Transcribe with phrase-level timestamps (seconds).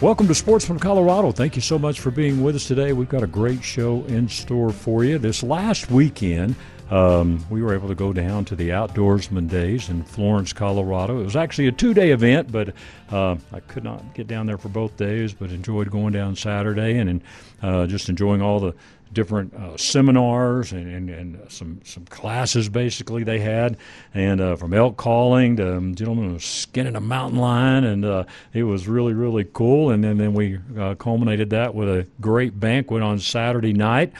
[0.00, 1.30] Welcome to Sportsman of Colorado.
[1.30, 2.92] Thank you so much for being with us today.
[2.92, 5.18] We've got a great show in store for you.
[5.18, 6.56] This last weekend,
[6.90, 11.20] um, we were able to go down to the Outdoorsman Days in Florence, Colorado.
[11.20, 12.74] It was actually a two day event, but
[13.10, 16.98] uh, I could not get down there for both days, but enjoyed going down Saturday
[16.98, 17.20] and, and
[17.62, 18.74] uh, just enjoying all the
[19.14, 23.76] different uh, seminars and, and, and, some some classes basically they had,
[24.12, 28.64] and uh, from elk calling to um, gentlemen skinning a mountain lion, and uh, it
[28.64, 29.90] was really really cool.
[29.90, 34.12] And then then we uh, culminated that with a great banquet on Saturday night.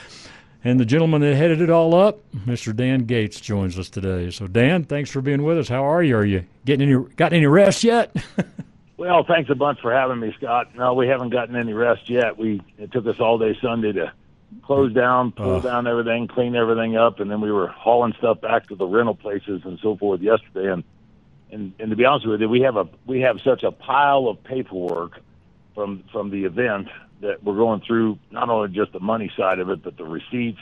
[0.63, 2.75] And the gentleman that headed it all up, Mr.
[2.75, 4.31] Dan Gates, joins us today.
[4.31, 5.67] So Dan, thanks for being with us.
[5.67, 6.17] How are you?
[6.17, 8.15] Are you getting any got any rest yet?
[8.97, 10.75] well, thanks a bunch for having me, Scott.
[10.75, 12.37] No, we haven't gotten any rest yet.
[12.37, 14.11] We it took us all day Sunday to
[14.63, 18.41] close down, pull uh, down everything, clean everything up, and then we were hauling stuff
[18.41, 20.71] back to the rental places and so forth yesterday.
[20.71, 20.83] And
[21.51, 24.27] and, and to be honest with you, we have a we have such a pile
[24.27, 25.19] of paperwork
[25.73, 26.87] from from the event
[27.21, 30.59] that we're going through not only just the money side of it, but the receipts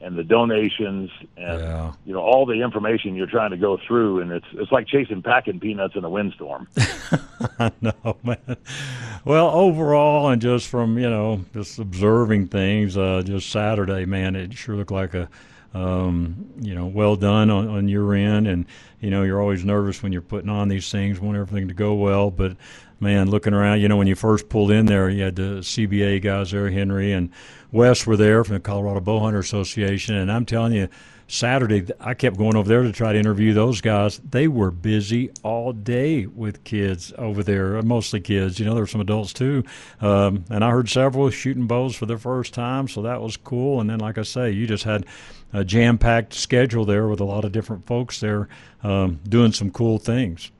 [0.00, 1.92] and the donations and yeah.
[2.06, 5.22] you know all the information you're trying to go through and it's it's like chasing
[5.22, 6.66] packing peanuts in a windstorm.
[7.58, 8.56] I know, man.
[9.24, 14.54] Well, overall and just from, you know, just observing things, uh just Saturday, man, it
[14.54, 15.28] sure looked like a
[15.72, 18.66] um, you know, well done on, on your end and
[19.00, 21.94] you know, you're always nervous when you're putting on these things, want everything to go
[21.94, 22.56] well, but
[23.00, 26.22] man, looking around, you know, when you first pulled in there, you had the CBA
[26.22, 27.30] guys there, Henry and
[27.72, 30.88] Wes were there from the Colorado Bowhunter Association, and I'm telling you,
[31.30, 34.20] Saturday I kept going over there to try to interview those guys.
[34.28, 38.58] They were busy all day with kids over there, mostly kids.
[38.58, 39.62] You know, there were some adults too,
[40.00, 43.80] um, and I heard several shooting bows for their first time, so that was cool.
[43.80, 45.06] And then, like I say, you just had
[45.52, 48.48] a jam-packed schedule there with a lot of different folks there
[48.82, 50.50] um, doing some cool things.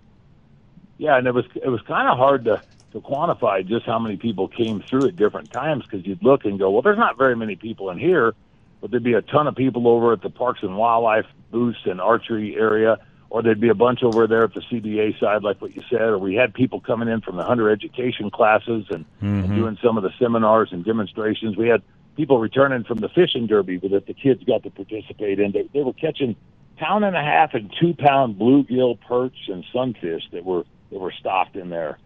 [1.01, 2.63] Yeah, and it was it was kind of hard to
[2.93, 6.59] to quantify just how many people came through at different times because you'd look and
[6.59, 8.35] go, well, there's not very many people in here,
[8.83, 12.03] but there'd be a ton of people over at the Parks and Wildlife booths and
[12.03, 12.99] archery area,
[13.31, 16.03] or there'd be a bunch over there at the CBA side, like what you said,
[16.03, 19.45] or we had people coming in from the hunter education classes and, mm-hmm.
[19.45, 21.57] and doing some of the seminars and demonstrations.
[21.57, 21.81] We had
[22.15, 25.53] people returning from the fishing derby that the kids got to participate in.
[25.53, 26.37] They, they were catching
[26.77, 31.13] pound and a half and two pound bluegill, perch, and sunfish that were that were
[31.13, 31.99] stocked in there.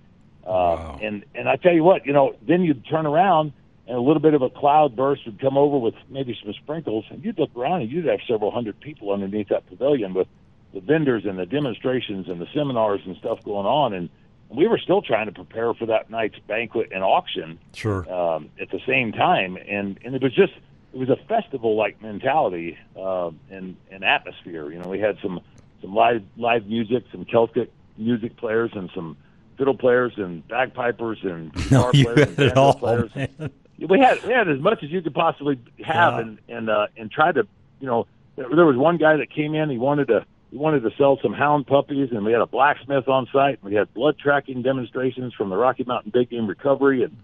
[0.44, 1.00] Uh, wow.
[1.02, 3.52] And and I tell you what, you know, then you'd turn around
[3.86, 7.04] and a little bit of a cloud burst would come over with maybe some sprinkles,
[7.10, 10.28] and you'd look around and you'd have several hundred people underneath that pavilion with
[10.72, 14.08] the vendors and the demonstrations and the seminars and stuff going on, and
[14.48, 17.58] we were still trying to prepare for that night's banquet and auction.
[17.74, 18.10] Sure.
[18.12, 20.52] Um, at the same time, and and it was just
[20.92, 24.70] it was a festival like mentality uh, and and atmosphere.
[24.72, 25.40] You know, we had some
[25.82, 29.16] some live live music, some Celtic music players, and some
[29.56, 33.14] fiddle players and bagpipers and guitar no, you players and all, players.
[33.14, 33.50] Man.
[33.78, 36.20] We had we had as much as you could possibly have, yeah.
[36.20, 37.46] and and uh, and tried to
[37.80, 38.06] you know
[38.36, 39.70] there, there was one guy that came in.
[39.70, 43.08] He wanted to he wanted to sell some hound puppies, and we had a blacksmith
[43.08, 43.58] on site.
[43.60, 47.16] And we had blood tracking demonstrations from the Rocky Mountain Big Game Recovery, and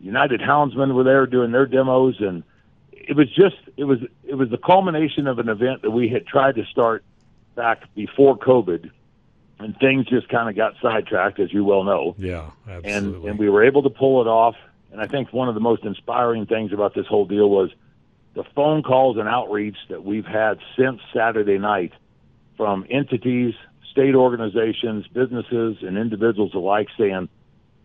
[0.00, 2.42] United Houndsmen were there doing their demos, and
[2.92, 6.26] it was just it was it was the culmination of an event that we had
[6.26, 7.02] tried to start
[7.54, 8.90] back before COVID
[9.58, 12.14] and things just kind of got sidetracked, as you well know.
[12.18, 12.92] Yeah, absolutely.
[12.92, 14.56] And and we were able to pull it off.
[14.92, 17.70] And I think one of the most inspiring things about this whole deal was
[18.34, 21.92] the phone calls and outreach that we've had since Saturday night
[22.56, 23.54] from entities,
[23.90, 27.28] state organizations, businesses, and individuals alike saying,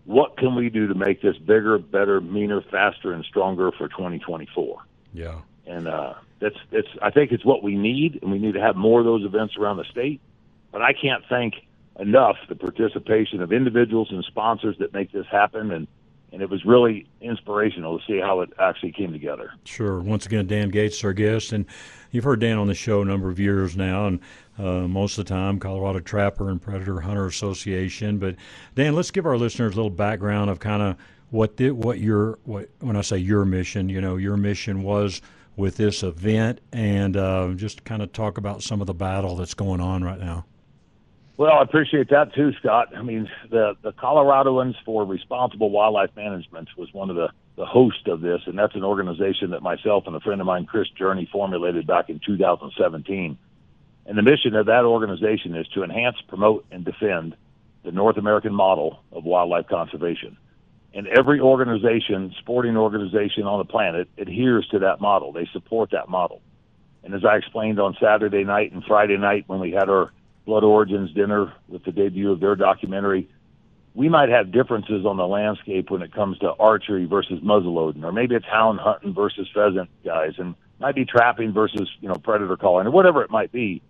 [0.06, 4.80] what can we do to make this bigger, better, meaner, faster, and stronger for 2024?
[5.14, 5.42] Yeah.
[5.68, 8.76] And uh, that's, that's, I think it's what we need, and we need to have
[8.76, 10.20] more of those events around the state.
[10.72, 11.56] But I can't thank
[12.00, 15.88] enough the participation of individuals and sponsors that make this happen and
[16.32, 19.52] and it was really inspirational to see how it actually came together.
[19.66, 20.00] Sure.
[20.00, 21.66] Once again, Dan Gates, our guest, and
[22.12, 24.20] you've heard Dan on the show a number of years now, and
[24.58, 28.20] uh, most of the time, Colorado Trapper and Predator Hunter Association.
[28.20, 28.36] But
[28.76, 30.98] Dan, let's give our listeners a little background of kind of
[31.32, 35.22] what the, what your what when I say your mission, you know, your mission was
[35.56, 39.54] with this event, and uh, just kind of talk about some of the battle that's
[39.54, 40.46] going on right now.
[41.40, 42.90] Well, I appreciate that too, Scott.
[42.94, 48.10] I mean, the the Coloradoans for Responsible Wildlife Management was one of the the host
[48.10, 51.30] of this, and that's an organization that myself and a friend of mine, Chris Journey,
[51.32, 53.38] formulated back in 2017.
[54.06, 57.38] And the mission of that organization is to enhance, promote, and defend
[57.86, 60.36] the North American model of wildlife conservation.
[60.94, 65.32] And every organization, sporting organization on the planet, adheres to that model.
[65.32, 66.42] They support that model.
[67.02, 70.12] And as I explained on Saturday night and Friday night when we had our
[70.50, 73.30] Blood Origins dinner with the debut of their documentary,
[73.94, 78.12] we might have differences on the landscape when it comes to archery versus muzzleloading, or
[78.12, 82.58] maybe it's hound hunting versus pheasant guys, and might be trapping versus you know predator
[82.58, 83.84] calling, or whatever it might be.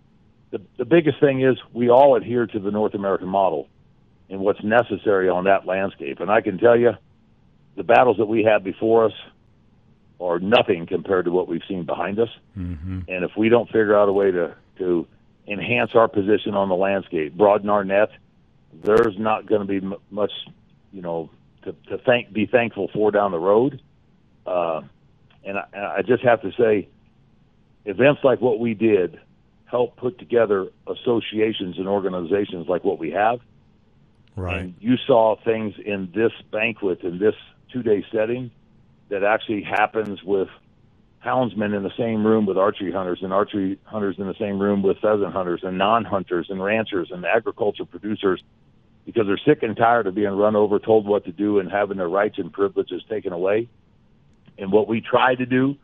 [0.52, 3.70] The the biggest thing is we all adhere to the North American model
[4.30, 6.20] and what's necessary on that landscape.
[6.20, 6.92] And I can tell you,
[7.78, 9.14] the battles that we have before us
[10.20, 12.30] are nothing compared to what we've seen behind us.
[12.58, 13.00] Mm-hmm.
[13.08, 15.08] And if we don't figure out a way to to
[15.50, 18.10] enhance our position on the landscape, broaden our net,
[18.74, 20.32] there's not going to be m- much,
[20.92, 21.30] you know,
[21.64, 23.82] to, to thank be thankful for down the road.
[24.46, 24.82] Uh,
[25.44, 26.88] and I, I just have to say,
[27.86, 29.20] events like what we did
[29.66, 33.40] help put together associations and organizations like what we have.
[34.36, 34.62] Right.
[34.62, 37.36] And you saw things in this banquet in this
[37.72, 38.52] two-day setting
[39.10, 40.50] that actually happens with
[41.24, 44.82] houndsmen in the same room with archery hunters and archery hunters in the same room
[44.82, 48.42] with pheasant hunters and non-hunters and ranchers and agriculture producers
[49.06, 51.98] because they're sick and tired of being run over, told what to do, and having
[51.98, 53.68] their rights and privileges taken away.
[54.58, 55.76] And what we try to do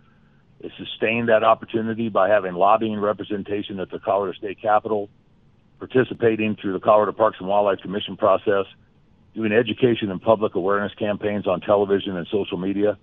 [0.60, 5.10] is sustain that opportunity by having lobbying representation at the Colorado State Capitol,
[5.80, 8.66] participating through the Colorado Parks and Wildlife Commission process,
[9.34, 12.98] doing education and public awareness campaigns on television and social media.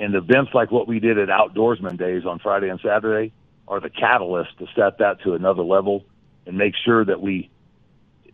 [0.00, 3.32] And events like what we did at Outdoorsman Days on Friday and Saturday
[3.68, 6.04] are the catalyst to set that to another level
[6.46, 7.50] and make sure that we,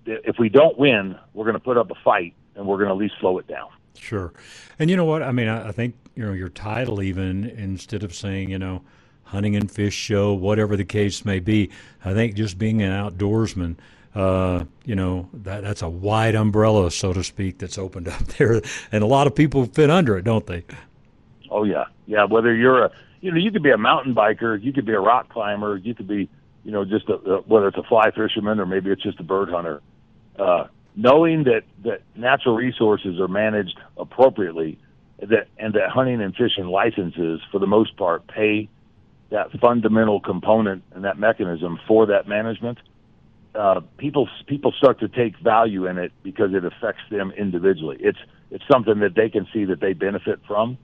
[0.07, 2.95] if we don't win, we're going to put up a fight and we're going to
[2.95, 3.69] at least slow it down.
[3.99, 4.33] Sure.
[4.79, 5.25] And you know what?
[5.25, 8.83] I mean, I, think, you know, your title, even instead of saying, you know,
[9.25, 11.71] hunting and fish show, whatever the case may be,
[12.05, 13.77] I think just being an outdoorsman,
[14.15, 18.63] uh, you know, that that's a wide umbrella, so to speak, that's opened up there.
[18.93, 20.65] And a lot of people fit under it, don't they?
[21.51, 21.85] Oh, yeah.
[22.07, 22.25] Yeah.
[22.25, 22.91] Whether you're a,
[23.21, 25.95] you know, you could be a mountain biker, you could be a rock climber, you
[25.95, 26.29] could be,
[26.65, 29.25] you know, just a, a whether it's a fly fisherman or maybe it's just a
[29.25, 29.81] bird hunter.
[30.39, 34.79] Uh, knowing that, that natural resources are managed appropriately
[35.21, 38.69] that and that hunting and fishing licenses for the most part pay
[39.31, 42.79] that fundamental component and that mechanism for that management
[43.55, 48.19] uh, people people start to take value in it because it affects them individually it's
[48.51, 50.77] it's something that they can see that they benefit from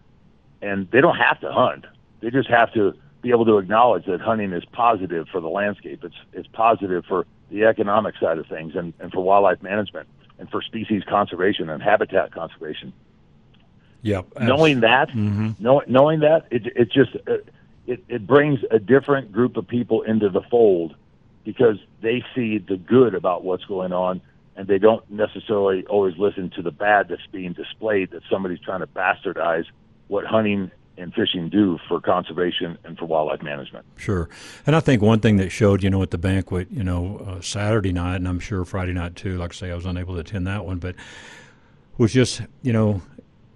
[0.62, 1.85] and they don't have to hunt
[2.20, 6.03] they just have to be able to acknowledge that hunting is positive for the landscape
[6.03, 10.50] it's it's positive for the economic side of things and, and for wildlife management and
[10.50, 12.93] for species conservation and habitat conservation.
[14.03, 14.26] Yep.
[14.41, 15.50] Knowing that, mm-hmm.
[15.62, 17.17] know, knowing that, it, it just
[17.87, 20.97] it, it brings a different group of people into the fold
[21.44, 24.20] because they see the good about what's going on
[24.56, 28.81] and they don't necessarily always listen to the bad that's being displayed that somebody's trying
[28.81, 29.67] to bastardize
[30.12, 33.87] what hunting and fishing do for conservation and for wildlife management.
[33.97, 34.29] Sure.
[34.67, 37.41] And I think one thing that showed, you know, at the banquet, you know, uh,
[37.41, 40.20] Saturday night, and I'm sure Friday night too, like I say, I was unable to
[40.20, 40.94] attend that one, but
[41.97, 43.00] was just, you know,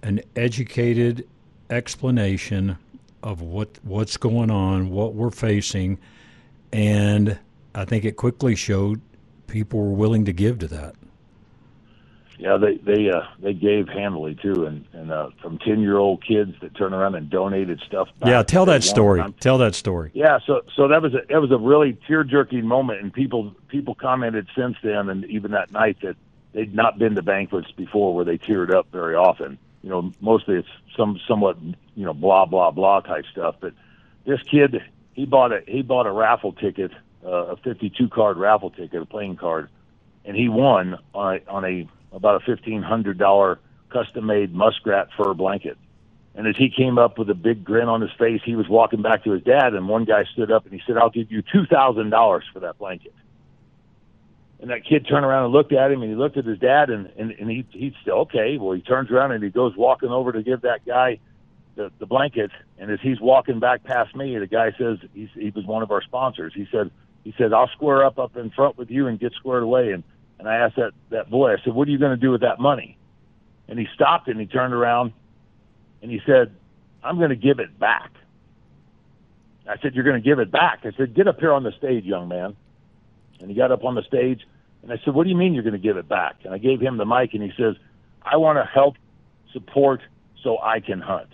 [0.01, 1.27] an educated
[1.69, 2.77] explanation
[3.21, 5.99] of what what's going on, what we're facing,
[6.73, 7.37] and
[7.75, 8.99] I think it quickly showed
[9.45, 10.95] people were willing to give to that.
[12.39, 16.23] Yeah, they they uh, they gave handily too, and and uh, from ten year old
[16.23, 18.09] kids that turned around and donated stuff.
[18.23, 19.23] yeah, tell that story.
[19.39, 20.11] Tell that story.
[20.13, 23.55] Yeah, so so that was a that was a really tear jerking moment, and people
[23.69, 26.15] people commented since then, and even that night that
[26.53, 29.57] they'd not been to banquets before where they teared up very often.
[29.81, 31.57] You know, mostly it's some somewhat
[31.95, 33.73] you know blah blah blah type stuff, but
[34.25, 34.79] this kid
[35.13, 36.91] he bought a he bought a raffle ticket,
[37.25, 39.69] uh, a fifty two card raffle ticket, a playing card,
[40.23, 43.59] and he won on a, on a about a fifteen hundred dollar
[43.89, 45.77] custom made muskrat fur blanket.
[46.35, 49.01] And as he came up with a big grin on his face, he was walking
[49.01, 51.41] back to his dad, and one guy stood up and he said, "I'll give you
[51.41, 53.13] two thousand dollars for that blanket."
[54.59, 56.89] And that kid turned around and looked at him, and he looked at his dad,
[56.89, 60.09] and and, and he he said, "Okay." Well, he turns around and he goes walking
[60.09, 61.19] over to give that guy
[61.75, 65.49] the the blanket, and as he's walking back past me, the guy says he's, he
[65.49, 66.53] was one of our sponsors.
[66.53, 66.91] He said
[67.23, 70.03] he said, "I'll square up up in front with you and get squared away." And
[70.39, 72.41] and I asked that, that boy, I said, what are you going to do with
[72.41, 72.97] that money?
[73.67, 75.13] And he stopped and he turned around
[76.01, 76.55] and he said,
[77.03, 78.11] I'm going to give it back.
[79.67, 80.79] I said, You're going to give it back.
[80.83, 82.55] I said, Get up here on the stage, young man.
[83.39, 84.41] And he got up on the stage
[84.81, 86.37] And I said, What do you mean you're going to give it back?
[86.43, 87.75] And I gave him the mic, and he says,
[88.23, 88.95] I want to help
[89.53, 90.01] support
[90.43, 91.29] so I can hunt.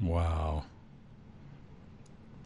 [0.00, 0.64] Wow.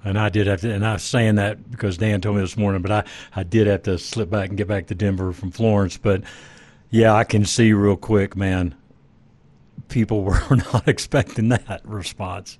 [0.05, 2.57] And I did have to, and I was saying that because Dan told me this
[2.57, 3.05] morning, but I,
[3.37, 5.97] I did have to slip back and get back to Denver from Florence.
[5.97, 6.23] But
[6.91, 8.75] yeah, I can see real quick, man,
[9.89, 12.59] people were not expecting that response.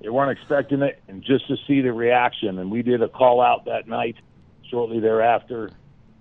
[0.00, 2.58] They weren't expecting it, and just to see the reaction.
[2.58, 4.16] And we did a call out that night,
[4.70, 5.70] shortly thereafter,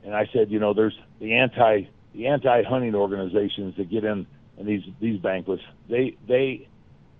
[0.04, 1.84] and I said, you know, there's the anti
[2.14, 4.26] the anti hunting organizations that get in
[4.58, 5.64] and these these banquets.
[5.90, 6.68] They they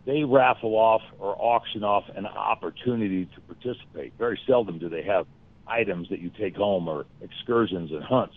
[0.10, 4.12] they raffle off or auction off an opportunity to participate.
[4.18, 5.28] Very seldom do they have
[5.68, 8.34] items that you take home or excursions and hunts.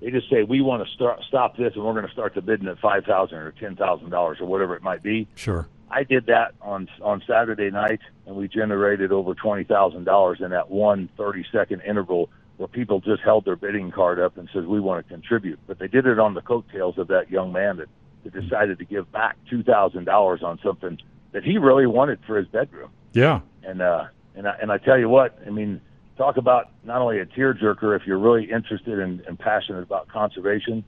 [0.00, 2.42] They just say we want to start, stop this and we're going to start the
[2.42, 5.28] bidding at five thousand or ten thousand dollars or whatever it might be.
[5.36, 5.68] Sure.
[5.88, 10.50] I did that on on Saturday night, and we generated over twenty thousand dollars in
[10.50, 14.66] that one thirty second interval where people just held their bidding card up and said
[14.66, 15.60] we want to contribute.
[15.68, 17.88] But they did it on the coattails of that young man that,
[18.24, 20.98] that decided to give back two thousand dollars on something
[21.32, 22.90] that he really wanted for his bedroom.
[23.12, 23.40] Yeah.
[23.64, 25.80] And uh, and I, and I tell you what, I mean,
[26.16, 30.84] talk about not only a tearjerker if you're really interested and, and passionate about conservation,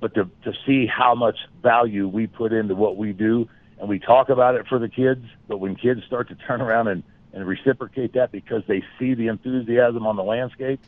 [0.00, 3.48] but to to see how much value we put into what we do
[3.80, 6.88] and we talk about it for the kids, but when kids start to turn around
[6.88, 7.02] and,
[7.32, 10.80] and reciprocate that because they see the enthusiasm on the landscape,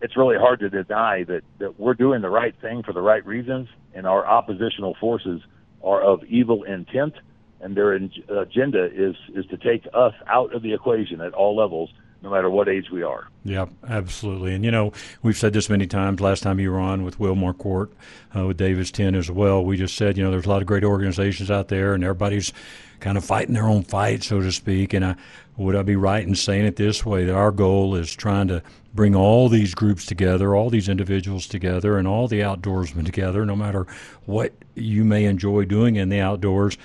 [0.00, 3.24] it's really hard to deny that, that we're doing the right thing for the right
[3.26, 5.42] reasons, and our oppositional forces
[5.82, 7.14] are of evil intent,
[7.60, 11.90] and their agenda is, is to take us out of the equation at all levels
[12.22, 13.28] no matter what age we are.
[13.44, 14.54] Yeah, absolutely.
[14.54, 16.20] And you know, we've said this many times.
[16.20, 17.90] Last time you were on with Will Marquardt,
[18.36, 20.66] uh, with Davis Tent as well, we just said, you know, there's a lot of
[20.66, 22.52] great organizations out there, and everybody's
[23.00, 24.92] kind of fighting their own fight, so to speak.
[24.92, 25.16] And I,
[25.56, 28.62] would I be right in saying it this way that our goal is trying to
[28.92, 33.56] bring all these groups together, all these individuals together, and all the outdoorsmen together, no
[33.56, 33.86] matter
[34.26, 36.76] what you may enjoy doing in the outdoors,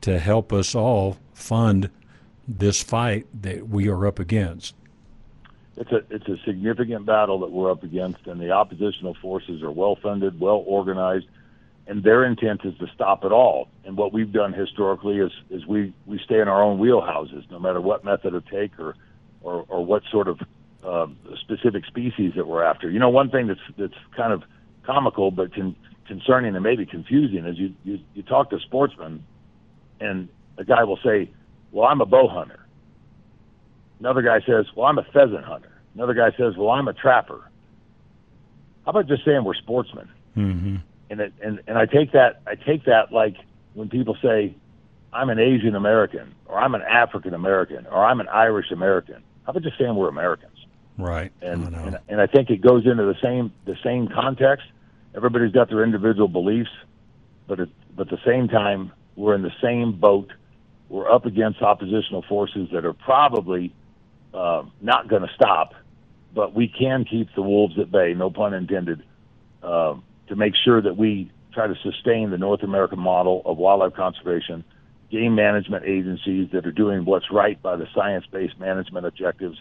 [0.00, 1.90] to help us all fund
[2.46, 4.74] this fight that we are up against
[5.78, 9.70] it's a it's a significant battle that we're up against, and the oppositional forces are
[9.70, 11.26] well funded, well organized,
[11.86, 13.68] and their intent is to stop it all.
[13.84, 17.60] And what we've done historically is is we we stay in our own wheelhouses, no
[17.60, 18.96] matter what method of take or
[19.40, 20.40] or, or what sort of
[20.82, 21.06] uh,
[21.40, 22.90] specific species that we're after.
[22.90, 24.42] You know, one thing that's that's kind of
[24.82, 25.76] comical but con-
[26.08, 29.24] concerning and maybe confusing is you, you you talk to sportsmen,
[30.00, 31.30] and a guy will say,
[31.72, 32.60] "Well, I'm a bow hunter."
[34.00, 37.40] Another guy says, "Well, I'm a pheasant hunter." Another guy says, "Well, I'm a trapper."
[38.84, 40.08] How about just saying we're sportsmen?
[40.36, 40.76] Mm-hmm.
[41.10, 43.36] And it, and and I take that I take that like
[43.74, 44.54] when people say,
[45.12, 49.50] "I'm an Asian American," or "I'm an African American," or "I'm an Irish American." How
[49.50, 50.58] about just saying we're Americans?
[50.98, 51.32] Right.
[51.40, 54.66] And and and I think it goes into the same the same context.
[55.14, 56.70] Everybody's got their individual beliefs,
[57.46, 60.32] but at, but at the same time, we're in the same boat.
[60.88, 63.74] We're up against oppositional forces that are probably
[64.32, 65.74] uh, not going to stop,
[66.32, 69.02] but we can keep the wolves at bay, no pun intended,
[69.62, 69.96] uh,
[70.28, 74.62] to make sure that we try to sustain the North American model of wildlife conservation,
[75.10, 79.60] game management agencies that are doing what's right by the science-based management objectives,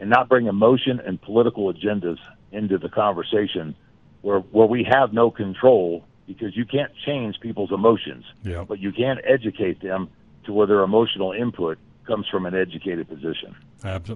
[0.00, 2.18] and not bring emotion and political agendas
[2.50, 3.76] into the conversation
[4.22, 8.64] where where we have no control because you can't change people's emotions, yeah.
[8.64, 10.08] but you can educate them
[10.44, 13.54] to where their emotional input comes from an educated position.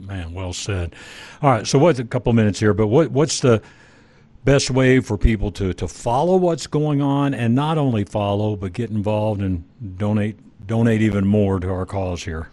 [0.06, 0.94] Man, well said.
[1.42, 3.62] All right, so what's a couple minutes here, but what what's the
[4.44, 8.72] best way for people to, to follow what's going on and not only follow but
[8.72, 9.64] get involved and
[9.98, 12.48] donate donate even more to our cause here?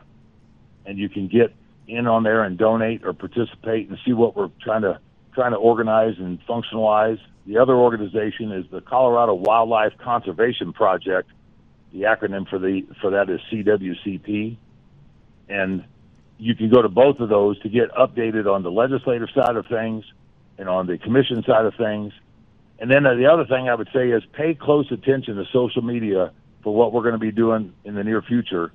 [0.85, 1.55] and you can get
[1.89, 5.01] in on there and donate or participate and see what we're trying to
[5.35, 7.19] trying to organize and functionalize.
[7.47, 11.31] The other organization is the Colorado Wildlife Conservation Project.
[11.93, 14.57] The acronym for the for that is CWCP,
[15.49, 15.85] and
[16.39, 19.67] you can go to both of those to get updated on the legislative side of
[19.67, 20.05] things
[20.59, 22.13] and on the commission side of things.
[22.81, 26.33] And then the other thing I would say is pay close attention to social media
[26.65, 28.73] for what we're going to be doing in the near future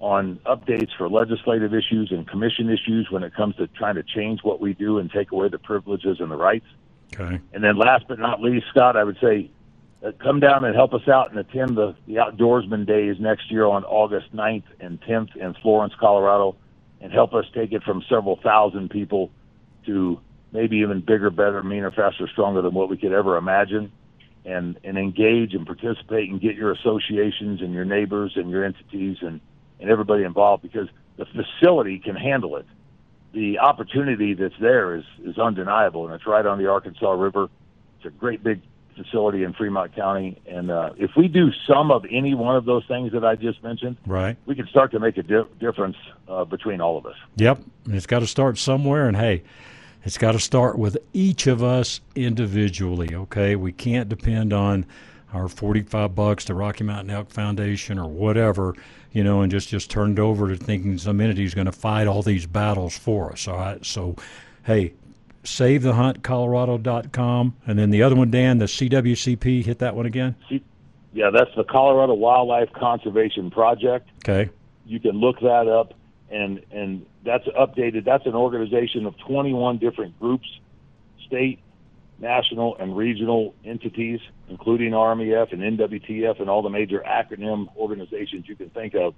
[0.00, 4.40] on updates for legislative issues and commission issues when it comes to trying to change
[4.42, 6.66] what we do and take away the privileges and the rights.
[7.14, 7.38] Okay.
[7.52, 9.50] And then last but not least, Scott, I would say
[10.04, 13.66] uh, come down and help us out and attend the, the Outdoorsman Days next year
[13.66, 16.56] on August 9th and 10th in Florence, Colorado.
[17.02, 19.30] and help us take it from several thousand people
[19.84, 20.18] to
[20.52, 23.92] maybe even bigger, better, meaner, faster, stronger than what we could ever imagine.
[24.46, 29.18] And, and engage and participate and get your associations and your neighbors and your entities
[29.20, 29.38] and,
[29.80, 32.66] and everybody involved because the facility can handle it.
[33.32, 37.48] The opportunity that's there is, is undeniable, and it's right on the Arkansas River.
[37.98, 38.60] It's a great big
[38.96, 42.84] facility in Fremont County, and uh, if we do some of any one of those
[42.86, 45.96] things that I just mentioned, right, we can start to make a di- difference
[46.28, 47.14] uh, between all of us.
[47.36, 49.06] Yep, and it's got to start somewhere.
[49.06, 49.42] And hey,
[50.04, 53.14] it's got to start with each of us individually.
[53.14, 54.86] Okay, we can't depend on
[55.32, 58.74] our 45 bucks to Rocky Mountain Elk Foundation or whatever,
[59.12, 62.06] you know, and just just turned over to thinking some entity is going to fight
[62.06, 63.48] all these battles for us.
[63.48, 64.16] All right, so
[64.64, 64.92] hey,
[65.44, 67.56] savethehuntcolorado.com.
[67.66, 70.34] And then the other one, Dan, the CWCP, hit that one again?
[71.12, 74.08] Yeah, that's the Colorado Wildlife Conservation Project.
[74.18, 74.48] Okay.
[74.86, 75.92] You can look that up,
[76.30, 78.04] and, and that's updated.
[78.04, 80.46] That's an organization of 21 different groups,
[81.26, 81.58] state,
[82.20, 88.56] national, and regional entities, including RMEF and NWTF and all the major acronym organizations you
[88.56, 89.14] can think of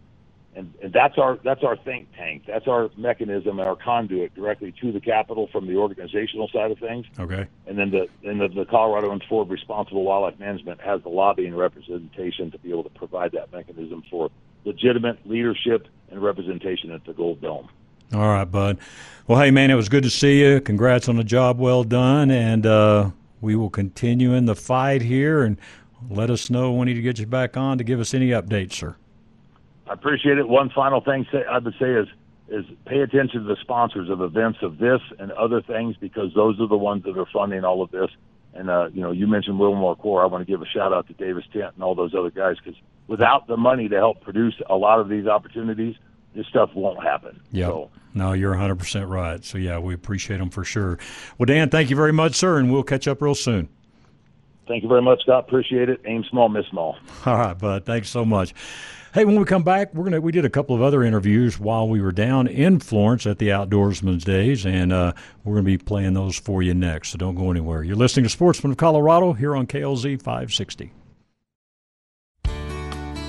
[0.55, 2.45] and, and that's our that's our think tank.
[2.47, 6.79] That's our mechanism and our conduit directly to the capital from the organizational side of
[6.79, 7.07] things.
[7.19, 7.47] Okay.
[7.67, 12.51] And then the and the, the Coloradoans for Responsible Wildlife Management has the lobbying representation
[12.51, 14.31] to be able to provide that mechanism for
[14.65, 17.69] legitimate leadership and representation at the Gold Dome.
[18.13, 18.79] All right, bud.
[19.27, 20.61] Well, hey, man, it was good to see you.
[20.61, 25.45] Congrats on a job well done, and uh, we will continue in the fight here.
[25.45, 25.57] And
[26.11, 28.97] let us know when to get you back on to give us any updates, sir.
[29.87, 30.47] I appreciate it.
[30.47, 32.09] One final thing I would say is
[32.49, 36.61] is pay attention to the sponsors of events of this and other things because those
[36.61, 38.11] are the ones that are funding all of this.
[38.53, 40.23] And uh, you know, you mentioned Wilmore Core.
[40.23, 42.57] I want to give a shout out to Davis Tent and all those other guys
[42.63, 45.97] because without the money to help produce a lot of these opportunities,
[46.35, 47.41] this stuff won't happen.
[47.51, 47.67] Yeah.
[47.67, 49.45] So, no, you're 100% right.
[49.45, 50.99] So, yeah, we appreciate them for sure.
[51.39, 53.69] Well, Dan, thank you very much, sir, and we'll catch up real soon.
[54.69, 55.45] Thank you very much, Scott.
[55.47, 56.01] Appreciate it.
[56.05, 56.97] Aim small, miss small.
[57.27, 57.85] All right, bud.
[57.85, 58.55] Thanks so much.
[59.13, 61.87] Hey, when we come back, we're gonna we did a couple of other interviews while
[61.87, 65.13] we were down in Florence at the Outdoorsman's Days, and uh,
[65.45, 67.11] we're gonna be playing those for you next.
[67.11, 67.83] So don't go anywhere.
[67.83, 70.93] You're listening to Sportsman of Colorado here on KLZ 560.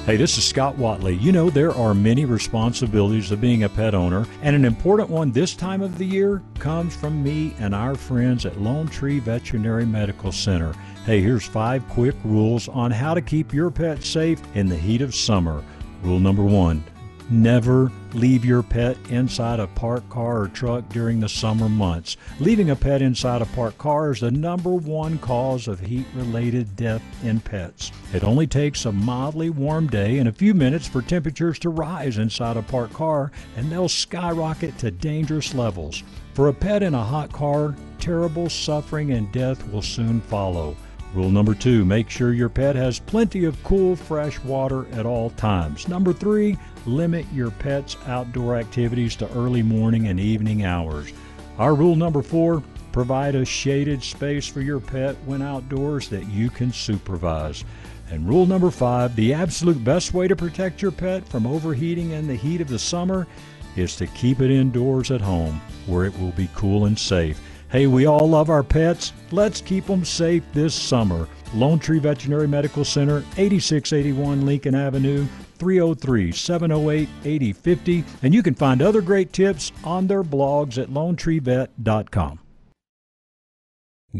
[0.06, 1.16] Hey, this is Scott Watley.
[1.16, 5.32] You know, there are many responsibilities of being a pet owner, and an important one
[5.32, 9.86] this time of the year comes from me and our friends at Lone Tree Veterinary
[9.86, 10.74] Medical Center.
[11.06, 15.02] Hey, here's five quick rules on how to keep your pet safe in the heat
[15.02, 15.63] of summer.
[16.02, 16.84] Rule number one
[17.30, 22.18] Never leave your pet inside a parked car or truck during the summer months.
[22.40, 26.76] Leaving a pet inside a parked car is the number one cause of heat related
[26.76, 27.92] death in pets.
[28.14, 32.18] It only takes a mildly warm day and a few minutes for temperatures to rise
[32.18, 36.04] inside a parked car, and they'll skyrocket to dangerous levels.
[36.34, 40.76] For a pet in a hot car, terrible suffering and death will soon follow.
[41.14, 45.30] Rule number two, make sure your pet has plenty of cool, fresh water at all
[45.32, 45.88] times.
[45.88, 51.12] Number three, limit your pet's outdoor activities to early morning and evening hours.
[51.58, 56.50] Our rule number four, provide a shaded space for your pet when outdoors that you
[56.50, 57.65] can supervise.
[58.10, 62.28] And rule number five, the absolute best way to protect your pet from overheating in
[62.28, 63.28] the heat of the summer
[63.76, 67.41] is to keep it indoors at home where it will be cool and safe.
[67.72, 69.13] Hey, we all love our pets.
[69.32, 71.28] Let's keep them safe this summer.
[71.56, 75.26] Lone Tree Veterinary Medical Center, 8681 Lincoln Avenue,
[75.63, 78.04] 303 708 8050.
[78.21, 82.39] And you can find other great tips on their blogs at lonetreevet.com.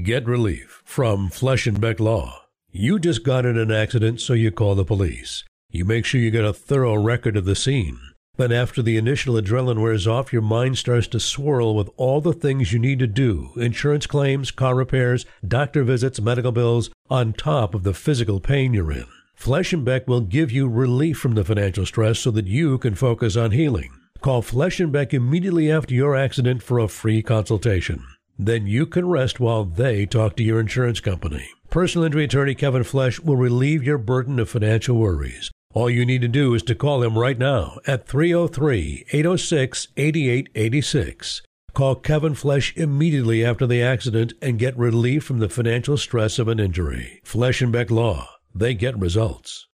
[0.01, 2.45] Get relief from Flesh and Beck Law.
[2.71, 5.43] You just got in an accident, so you call the police.
[5.69, 7.99] You make sure you get a thorough record of the scene.
[8.38, 12.34] Then, after the initial adrenaline wears off, your mind starts to swirl with all the
[12.34, 17.75] things you need to do insurance claims, car repairs, doctor visits, medical bills, on top
[17.75, 19.06] of the physical pain you're in.
[19.34, 22.96] Flesh and Beck will give you relief from the financial stress so that you can
[22.96, 23.91] focus on healing.
[24.22, 28.06] Call Flesh and Beck immediately after your accident for a free consultation.
[28.39, 31.50] Then you can rest while they talk to your insurance company.
[31.69, 35.52] Personal injury attorney Kevin Flesh will relieve your burden of financial worries.
[35.74, 41.41] All you need to do is to call him right now at 303 806 8886.
[41.74, 46.48] Call Kevin Flesh immediately after the accident and get relief from the financial stress of
[46.48, 47.19] an injury.
[47.24, 49.68] Flesh and Beck Law, they get results.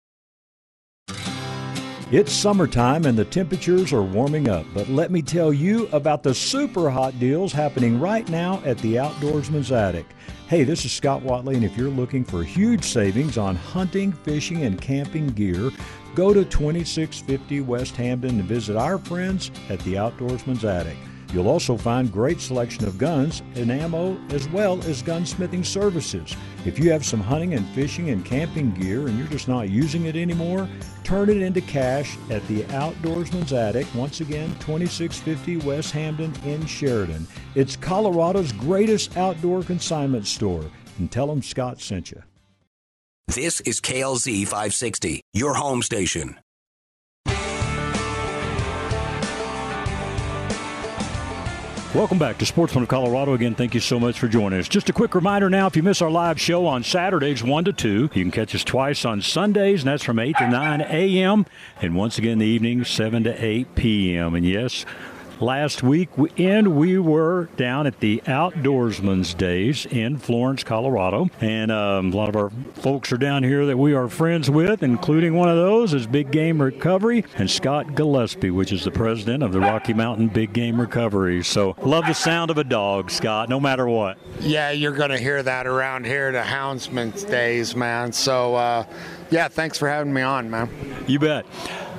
[2.10, 6.34] It's summertime and the temperatures are warming up, but let me tell you about the
[6.34, 10.06] super hot deals happening right now at the Outdoorsman's Attic.
[10.46, 14.62] Hey, this is Scott Watley, and if you're looking for huge savings on hunting, fishing,
[14.62, 15.70] and camping gear,
[16.14, 20.96] go to 2650 West Hampden and visit our friends at the Outdoorsman's Attic.
[21.32, 26.34] You'll also find great selection of guns and ammo as well as gunsmithing services.
[26.64, 30.06] If you have some hunting and fishing and camping gear and you're just not using
[30.06, 30.68] it anymore,
[31.04, 37.26] turn it into cash at the Outdoorsman's Attic, once again 2650 West Hampden in Sheridan.
[37.54, 40.64] It's Colorado's greatest outdoor consignment store.
[40.98, 42.22] And tell them Scott sent you.
[43.28, 46.38] This is KLZ 560, your home station.
[51.94, 53.32] Welcome back to Sportsman of Colorado.
[53.32, 54.68] Again, thank you so much for joining us.
[54.68, 57.72] Just a quick reminder now if you miss our live show on Saturdays, 1 to
[57.72, 61.46] 2, you can catch us twice on Sundays, and that's from 8 to 9 a.m.,
[61.80, 64.34] and once again in the evening, 7 to 8 p.m.
[64.34, 64.84] And yes,
[65.40, 71.30] last week and we were down at the Outdoorsman's Days in Florence, Colorado.
[71.40, 74.82] And um, a lot of our folks are down here that we are friends with,
[74.82, 79.42] including one of those is Big Game Recovery and Scott Gillespie, which is the president
[79.42, 81.42] of the Rocky Mountain Big Game Recovery.
[81.42, 84.18] So love the sound of a dog, Scott, no matter what.
[84.40, 88.12] Yeah, you're going to hear that around here to Houndsman's Days, man.
[88.12, 88.84] So, uh,
[89.30, 90.68] yeah, thanks for having me on, man.
[91.06, 91.46] You bet.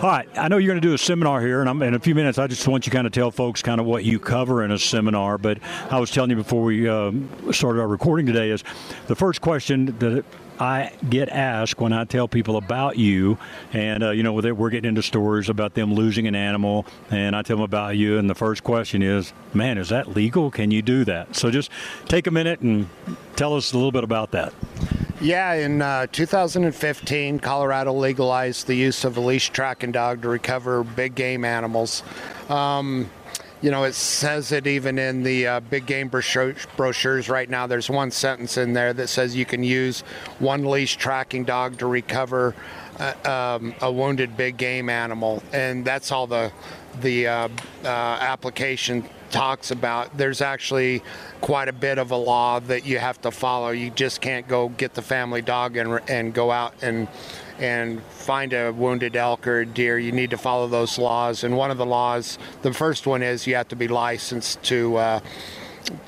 [0.01, 1.99] All right, I know you're going to do a seminar here, and I'm, in a
[1.99, 4.17] few minutes, I just want you to kind of tell folks kind of what you
[4.17, 5.37] cover in a seminar.
[5.37, 5.59] But
[5.91, 8.63] I was telling you before we um, started our recording today is
[9.07, 10.23] the first question that
[10.57, 13.37] I get asked when I tell people about you,
[13.73, 17.41] and uh, you know we're getting into stories about them losing an animal, and I
[17.41, 20.49] tell them about you, and the first question is, "Man, is that legal?
[20.49, 21.71] Can you do that?" So just
[22.07, 22.87] take a minute and
[23.39, 24.53] tell us a little bit about that.
[25.21, 30.83] Yeah, in uh, 2015, Colorado legalized the use of a leash tracking dog to recover
[30.83, 32.03] big game animals.
[32.49, 33.09] Um,
[33.61, 37.65] you know, it says it even in the uh, big game brochures right now.
[37.65, 40.01] There's one sentence in there that says you can use
[40.39, 42.53] one leash tracking dog to recover
[42.99, 46.51] uh, um, a wounded big game animal, and that's all the
[46.99, 47.47] the uh,
[47.85, 50.17] uh application talks about.
[50.17, 51.03] There's actually
[51.41, 53.69] quite a bit of a law that you have to follow.
[53.69, 57.07] You just can't go get the family dog and, and go out and
[57.59, 59.99] and find a wounded elk or deer.
[59.99, 61.43] You need to follow those laws.
[61.43, 64.95] And one of the laws, the first one is you have to be licensed to.
[64.95, 65.19] Uh,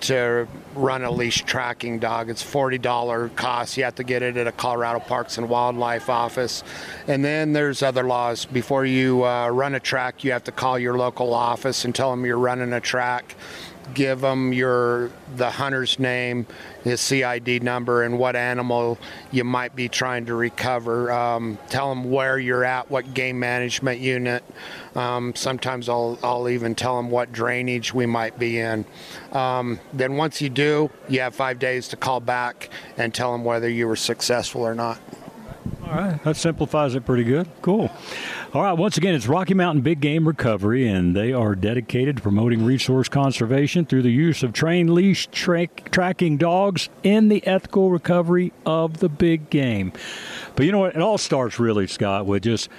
[0.01, 2.29] to run a leash tracking dog.
[2.29, 3.77] It's $40 cost.
[3.77, 6.63] You have to get it at a Colorado Parks and Wildlife office.
[7.07, 8.45] And then there's other laws.
[8.45, 12.11] Before you uh, run a track, you have to call your local office and tell
[12.11, 13.35] them you're running a track
[13.93, 16.45] give them your the hunter's name,
[16.83, 18.97] his CID number, and what animal
[19.31, 21.11] you might be trying to recover.
[21.11, 24.43] Um, tell them where you're at, what game management unit.
[24.95, 28.85] Um, sometimes I'll I'll even tell them what drainage we might be in.
[29.31, 33.43] Um, then once you do, you have five days to call back and tell them
[33.43, 34.99] whether you were successful or not.
[35.83, 37.47] All right, that simplifies it pretty good.
[37.61, 37.91] Cool.
[38.53, 42.21] All right, once again, it's Rocky Mountain Big Game Recovery, and they are dedicated to
[42.21, 47.91] promoting resource conservation through the use of trained leash tra- tracking dogs in the ethical
[47.91, 49.93] recovery of the big game.
[50.55, 50.95] But you know what?
[50.95, 52.69] It all starts really, Scott, with just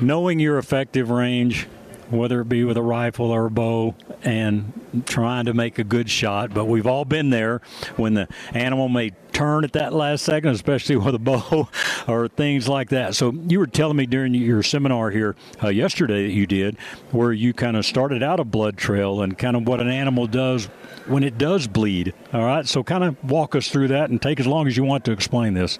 [0.00, 1.68] knowing your effective range
[2.10, 6.10] whether it be with a rifle or a bow, and trying to make a good
[6.10, 6.52] shot.
[6.54, 7.60] But we've all been there
[7.96, 11.68] when the animal may turn at that last second, especially with a bow
[12.08, 13.14] or things like that.
[13.14, 16.78] So you were telling me during your seminar here uh, yesterday that you did,
[17.10, 20.26] where you kind of started out a blood trail and kind of what an animal
[20.26, 20.66] does
[21.06, 22.14] when it does bleed.
[22.32, 24.84] All right, so kind of walk us through that and take as long as you
[24.84, 25.78] want to explain this.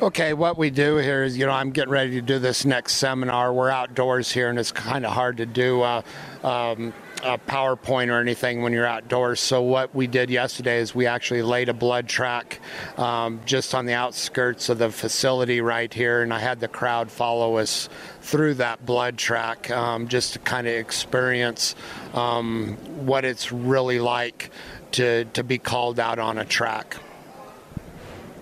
[0.00, 2.94] Okay, what we do here is, you know, I'm getting ready to do this next
[2.94, 3.52] seminar.
[3.52, 6.02] We're outdoors here, and it's kind of hard to do uh,
[6.44, 6.92] um,
[7.24, 9.40] a PowerPoint or anything when you're outdoors.
[9.40, 12.60] So what we did yesterday is we actually laid a blood track
[12.98, 17.10] um, just on the outskirts of the facility right here, and I had the crowd
[17.10, 17.88] follow us
[18.20, 21.74] through that blood track um, just to kind of experience
[22.12, 24.50] um, what it's really like
[24.92, 26.96] to to be called out on a track.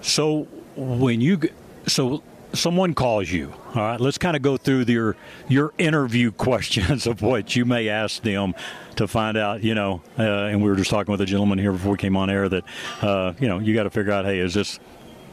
[0.02, 1.40] So when you
[1.86, 5.16] so someone calls you all right let's kind of go through your
[5.48, 8.54] your interview questions of what you may ask them
[8.96, 11.72] to find out you know uh, and we were just talking with a gentleman here
[11.72, 12.64] before we came on air that
[13.00, 14.78] uh, you know you got to figure out hey is this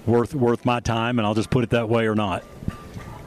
[0.05, 2.43] worth worth my time and i'll just put it that way or not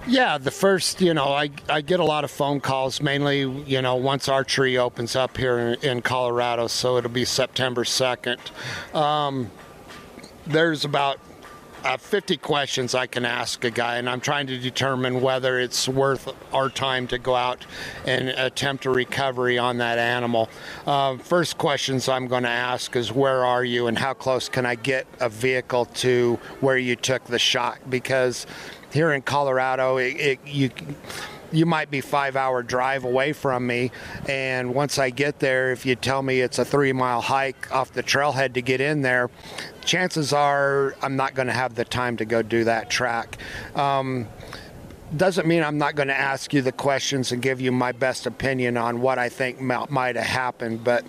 [0.06, 3.80] yeah, the first, you know, I, I get a lot of phone calls, mainly, you
[3.80, 8.38] know, once archery opens up here in, in Colorado, so it'll be September 2nd.
[8.96, 9.50] Um,
[10.44, 11.20] there's about
[11.84, 15.88] uh, 50 questions I can ask a guy, and I'm trying to determine whether it's
[15.88, 17.64] worth our time to go out
[18.06, 20.48] and attempt a recovery on that animal.
[20.86, 24.66] Uh, first questions I'm going to ask is where are you and how close can
[24.66, 27.78] I get a vehicle to where you took the shot?
[27.90, 28.46] Because
[28.92, 30.70] here in Colorado, it, it, you
[31.52, 33.90] you might be five hour drive away from me.
[34.28, 37.92] And once i get there if you tell me it's a three mile hike off
[37.92, 39.30] the trailhead to get in there
[39.84, 43.38] chances are i'm not going to have the time to go do that track.
[43.74, 44.28] Um,
[45.16, 48.26] doesn't mean i'm not going to ask you the questions and give you my best
[48.26, 51.04] opinion on what i think might have happened but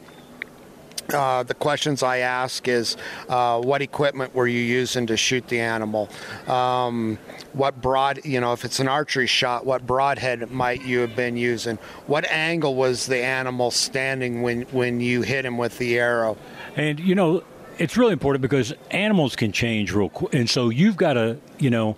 [1.11, 2.97] uh, the questions I ask is
[3.29, 6.09] uh, what equipment were you using to shoot the animal?
[6.47, 7.17] Um,
[7.53, 11.37] what broad, you know, if it's an archery shot, what broadhead might you have been
[11.37, 11.77] using?
[12.07, 16.37] What angle was the animal standing when, when you hit him with the arrow?
[16.75, 17.43] And, you know,
[17.77, 20.33] it's really important because animals can change real quick.
[20.33, 21.97] And so you've got to, you know,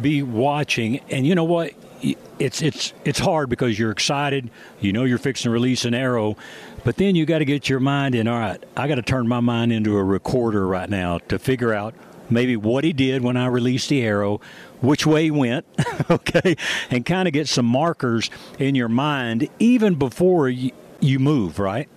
[0.00, 1.00] be watching.
[1.10, 1.72] And you know what?
[2.38, 4.50] It's it's it's hard because you're excited.
[4.80, 6.36] You know you're fixing to release an arrow,
[6.84, 9.28] but then you got to get your mind in, all right, I got to turn
[9.28, 11.94] my mind into a recorder right now to figure out
[12.30, 14.40] maybe what he did when I released the arrow,
[14.80, 15.66] which way he went,
[16.10, 16.56] okay,
[16.90, 21.88] and kind of get some markers in your mind even before you, you move, right?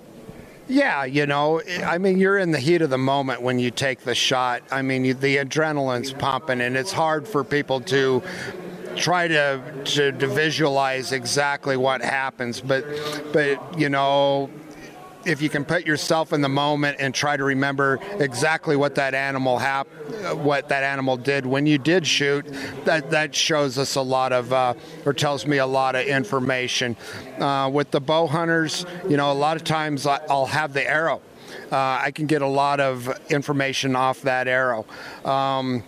[0.68, 4.02] Yeah, you know, I mean, you're in the heat of the moment when you take
[4.02, 4.64] the shot.
[4.72, 8.24] I mean, the adrenaline's pumping, and it's hard for people to
[8.96, 12.62] try to, to, to visualize exactly what happens.
[12.62, 12.86] But,
[13.34, 14.50] but you know,
[15.26, 19.14] if you can put yourself in the moment and try to remember exactly what that
[19.14, 19.88] animal hap-
[20.34, 22.46] what that animal did when you did shoot,
[22.86, 24.74] that that shows us a lot of uh,
[25.06, 26.96] or tells me a lot of information.
[27.40, 31.22] Uh, with the bow hunters, you know, a lot of times I'll have the arrow.
[31.72, 34.86] Uh, I can get a lot of information off that arrow.
[35.26, 35.84] Um,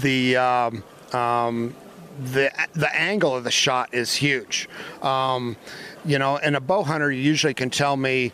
[0.00, 1.74] the um, um,
[2.20, 4.68] the the angle of the shot is huge.
[5.02, 5.56] Um,
[6.04, 8.32] you know, and a bow hunter usually can tell me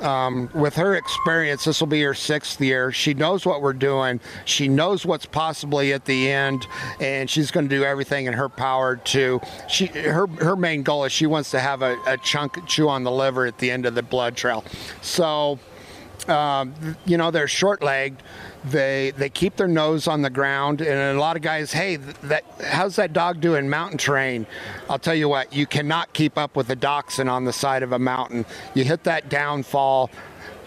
[0.00, 2.90] Um, with her experience, this will be her sixth year.
[2.90, 4.18] She knows what we're doing.
[4.44, 6.66] She knows what's possibly at the end,
[6.98, 9.40] and she's going to do everything in her power to.
[9.68, 13.04] She her her main goal is she wants to have a, a chunk chew on
[13.04, 14.64] the liver at the end of the blood trail.
[15.02, 15.60] So
[16.28, 18.22] um, you know, they're short-legged.
[18.64, 22.44] They they keep their nose on the ground, and a lot of guys, hey, that
[22.64, 24.46] how's that dog doing mountain terrain?
[24.88, 27.92] I'll tell you what, you cannot keep up with a dachshund on the side of
[27.92, 28.46] a mountain.
[28.74, 30.10] You hit that downfall,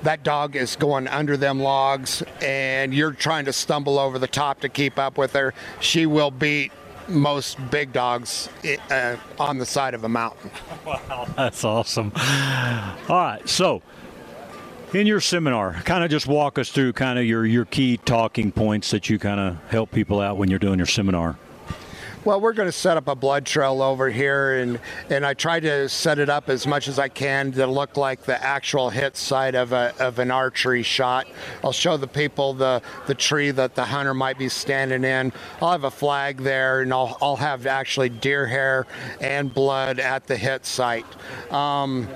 [0.03, 4.59] that dog is going under them logs, and you're trying to stumble over the top
[4.61, 5.53] to keep up with her.
[5.79, 6.71] She will beat
[7.07, 8.49] most big dogs
[8.89, 10.51] uh, on the side of a mountain.
[10.85, 12.11] Wow, that's awesome.
[12.15, 13.81] All right, so
[14.95, 18.49] in your seminar, kind of just walk us through kind of your, your key talking
[18.49, 21.37] points that you kind of help people out when you're doing your seminar.
[22.23, 24.79] Well, we're going to set up a blood trail over here, and
[25.11, 28.23] and I try to set it up as much as I can to look like
[28.23, 31.27] the actual hit site of a of an archery shot.
[31.63, 35.33] I'll show the people the the tree that the hunter might be standing in.
[35.61, 38.87] I'll have a flag there, and I'll I'll have actually deer hair
[39.21, 41.05] and blood at the hit site.
[41.53, 42.07] Um,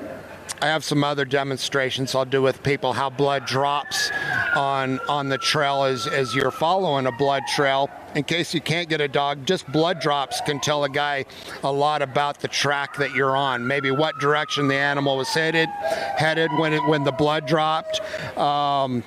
[0.62, 4.12] I have some other demonstrations I'll do with people how blood drops
[4.56, 7.90] on on the trail as, as you're following a blood trail.
[8.16, 11.26] In case you can't get a dog, just blood drops can tell a guy
[11.64, 13.68] a lot about the track that you're on.
[13.68, 18.02] Maybe what direction the animal was headed, headed when it, when the blood dropped.
[18.38, 19.04] Um,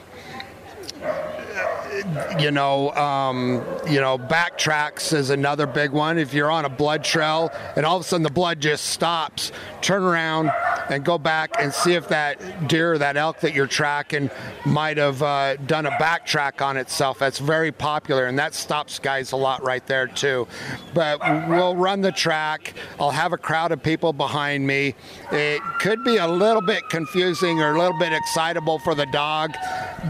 [2.39, 6.19] you know, um, you know, backtracks is another big one.
[6.19, 9.53] If you're on a blood trail and all of a sudden the blood just stops,
[9.81, 10.51] turn around
[10.89, 14.31] and go back and see if that deer or that elk that you're tracking
[14.65, 17.19] might have uh, done a backtrack on itself.
[17.19, 20.47] That's very popular, and that stops guys a lot right there too.
[20.95, 22.75] But we'll run the track.
[23.01, 24.95] I'll have a crowd of people behind me.
[25.31, 29.55] It could be a little bit confusing or a little bit excitable for the dog,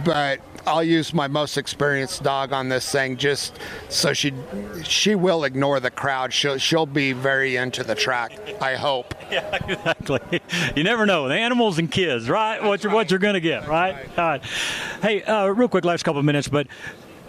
[0.04, 4.32] but I'll use my most experienced dog on this thing just so she
[4.84, 6.32] she will ignore the crowd.
[6.32, 8.32] She'll she'll be very into the track.
[8.60, 9.14] I hope.
[9.32, 10.42] Yeah, exactly.
[10.76, 11.26] You never know.
[11.26, 12.62] The animals and kids, right?
[12.62, 13.94] What you're what you're to get, right?
[14.18, 14.44] All right.
[15.00, 16.66] Hey, uh, real quick, last couple of minutes, but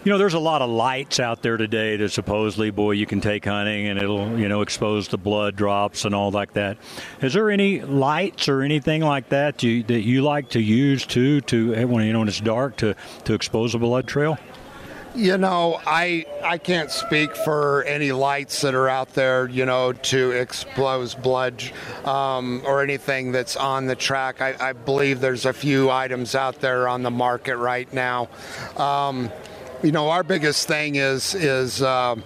[0.04, 3.22] you know, there's a lot of lights out there today that supposedly, boy, you can
[3.22, 6.76] take hunting and it'll, you know, expose the blood drops and all like that.
[7.22, 11.86] Is there any lights or anything like that that you like to use too, to
[11.86, 14.38] when you know when it's dark to to expose a blood trail?
[15.14, 19.92] You know, I I can't speak for any lights that are out there, you know,
[19.92, 21.62] to expose blood
[22.04, 24.42] um, or anything that's on the track.
[24.42, 28.28] I, I, believe there's a few items out there on the market right now.
[28.76, 29.30] Um,
[29.84, 31.82] you know, our biggest thing is is.
[31.82, 32.16] Uh,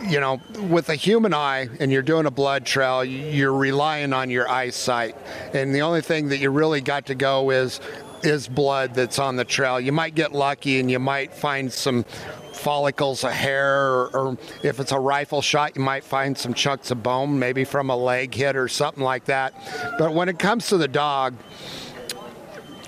[0.00, 4.30] you know, with a human eye and you're doing a blood trail, you're relying on
[4.30, 5.16] your eyesight.
[5.52, 7.80] And the only thing that you really got to go is
[8.22, 9.80] is blood that's on the trail.
[9.80, 12.04] You might get lucky and you might find some
[12.52, 16.90] follicles of hair, or, or, if it's a rifle shot, you might find some chunks
[16.90, 19.54] of bone, maybe from a leg hit or something like that.
[19.98, 21.34] But when it comes to the dog,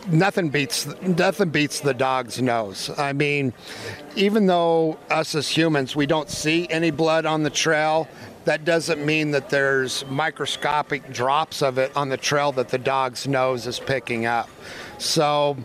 [0.08, 2.90] nothing beats nothing beats the dog's nose.
[2.98, 3.52] I mean,
[4.16, 8.08] even though us as humans we don't see any blood on the trail,
[8.44, 13.26] that doesn't mean that there's microscopic drops of it on the trail that the dog's
[13.28, 14.48] nose is picking up.
[14.98, 15.56] So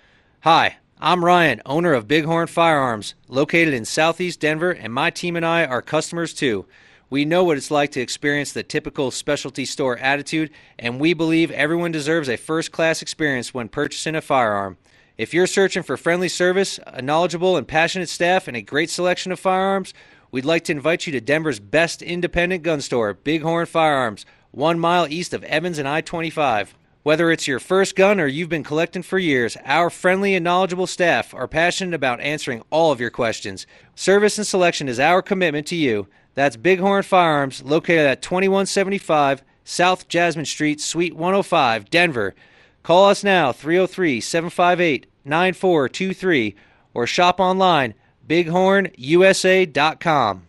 [0.41, 5.45] Hi, I'm Ryan, owner of Bighorn Firearms, located in southeast Denver, and my team and
[5.45, 6.65] I are customers too.
[7.11, 11.51] We know what it's like to experience the typical specialty store attitude, and we believe
[11.51, 14.79] everyone deserves a first class experience when purchasing a firearm.
[15.19, 19.33] If you're searching for friendly service, a knowledgeable and passionate staff, and a great selection
[19.33, 19.93] of firearms,
[20.33, 25.07] we'd like to invite you to Denver's best independent gun store, Bighorn Firearms, one mile
[25.09, 26.75] east of Evans and I 25.
[27.05, 30.87] Whether it's your first gun or you've been collecting for years, our friendly and knowledgeable
[30.87, 33.67] staff are passionate about answering all of your questions.
[33.95, 36.07] Service and selection is our commitment to you.
[36.35, 42.35] That's Bighorn Firearms, located at 2175 South Jasmine Street, Suite 105, Denver.
[42.83, 46.55] Call us now, 303 758 9423,
[46.95, 47.95] or shop online,
[48.29, 50.43] bighornusa.com.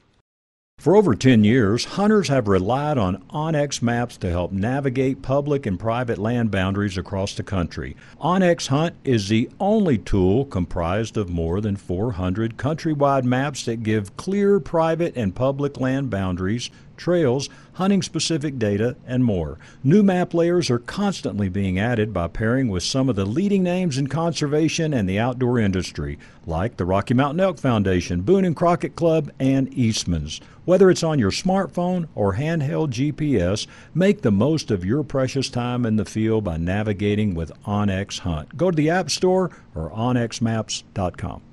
[0.84, 5.80] For over 10 years, hunters have relied on onX Maps to help navigate public and
[5.80, 7.96] private land boundaries across the country.
[8.20, 14.18] onX Hunt is the only tool comprised of more than 400 countrywide maps that give
[14.18, 19.58] clear private and public land boundaries trails, hunting specific data, and more.
[19.84, 23.98] New map layers are constantly being added by pairing with some of the leading names
[23.98, 28.96] in conservation and the outdoor industry, like the Rocky Mountain Elk Foundation, Boone and Crockett
[28.96, 30.40] Club, and Eastman's.
[30.66, 35.86] Whether it's on your smartphone or handheld GPS, make the most of your precious time
[35.86, 38.56] in the field by navigating with onX Hunt.
[38.56, 41.53] Go to the App Store or onxmaps.com.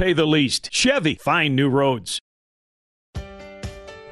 [0.01, 0.67] pay the least.
[0.71, 2.19] Chevy, find new roads.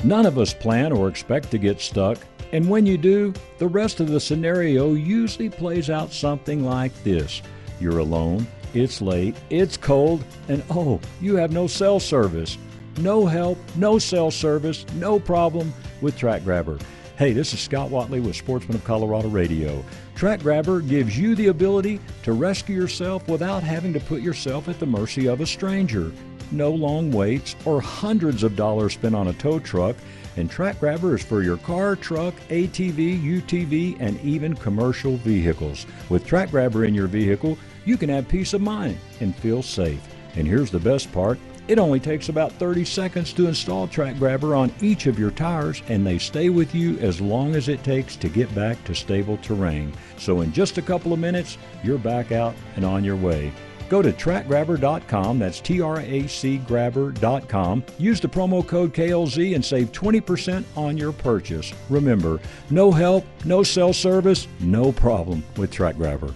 [0.04, 2.20] None of us plan or expect to get stuck,
[2.52, 7.42] and when you do, the rest of the scenario usually plays out something like this
[7.80, 12.60] You're alone, it's late, it's cold, and oh, you have no cell service.
[13.00, 16.80] No help, no cell service, no problem with TracGrabber.
[17.20, 19.84] Hey, this is Scott Watley with Sportsman of Colorado Radio.
[20.16, 24.86] TracGrabber gives you the ability to rescue yourself without having to put yourself at the
[24.86, 26.14] mercy of a stranger.
[26.52, 29.98] No long waits or hundreds of dollars spent on a tow truck.
[30.38, 35.86] And TracGrabber is for your car, truck, ATV, UTV, and even commercial vehicles.
[36.08, 40.02] With TracGrabber in your vehicle, you can have peace of mind and feel safe.
[40.38, 41.38] And here's the best part
[41.70, 46.06] it only takes about 30 seconds to install TracGrabber on each of your tires, and
[46.06, 49.94] they stay with you as long as it takes to get back to stable terrain.
[50.18, 53.54] So, in just a couple of minutes, you're back out and on your way.
[53.88, 57.84] Go to tracgrabber.com, that's T R A C grabber.com.
[57.98, 61.74] Use the promo code KLZ and save 20% on your purchase.
[61.90, 62.40] Remember,
[62.70, 66.34] no help, no cell service, no problem with TracGrabber.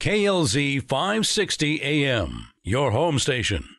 [0.00, 3.75] KLZ 560 AM, your home station.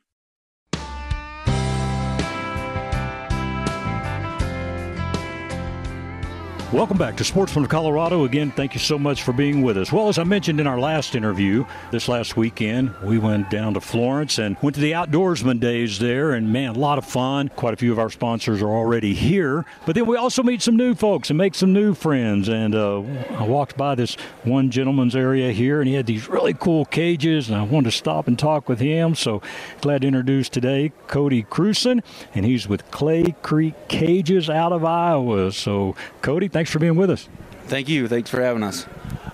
[6.73, 8.25] Welcome back to Sportsman of Colorado.
[8.25, 9.89] Again, thank you so much for being with us.
[9.89, 13.79] Well, as I mentioned in our last interview, this last weekend, we went down to
[13.79, 17.47] Florence and went to the Outdoorsman Days there, and man, a lot of fun.
[17.55, 20.75] Quite a few of our sponsors are already here, but then we also meet some
[20.75, 22.49] new folks and make some new friends.
[22.49, 26.53] And uh, I walked by this one gentleman's area here, and he had these really
[26.53, 29.15] cool cages, and I wanted to stop and talk with him.
[29.15, 29.41] So
[29.79, 32.03] glad to introduce today Cody Krusen,
[32.35, 35.53] and he's with Clay Creek Cages out of Iowa.
[35.53, 37.29] So, Cody, thanks for being with us.
[37.65, 38.07] Thank you.
[38.07, 38.87] Thanks for having us.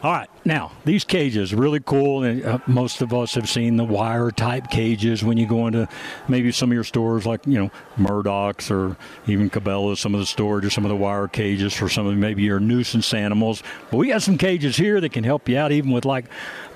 [0.03, 3.85] All right, now these cages really cool, and uh, most of us have seen the
[3.85, 5.87] wire type cages when you go into
[6.27, 8.97] maybe some of your stores, like you know Murdoch's or
[9.27, 12.17] even Cabela's, some of the storage or some of the wire cages for some of
[12.17, 13.63] maybe your nuisance animals.
[13.89, 16.25] But we got some cages here that can help you out, even with like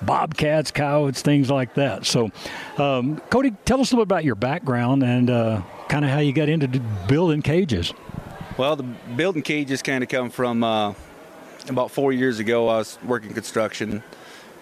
[0.01, 2.05] bobcats, coyotes, things like that.
[2.05, 2.31] So,
[2.77, 6.19] um, Cody, tell us a little bit about your background and uh, kind of how
[6.19, 6.69] you got into
[7.09, 7.93] building cages.
[8.57, 8.83] Well, the
[9.15, 10.95] building cages kind of come from uh,
[11.69, 12.69] about four years ago.
[12.69, 14.01] I was working construction,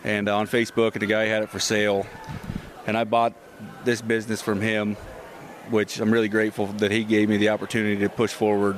[0.04, 2.06] and uh, on Facebook, and a guy had it for sale,
[2.88, 3.34] and I bought
[3.86, 4.96] this business from him,
[5.70, 8.76] which I'm really grateful that he gave me the opportunity to push forward.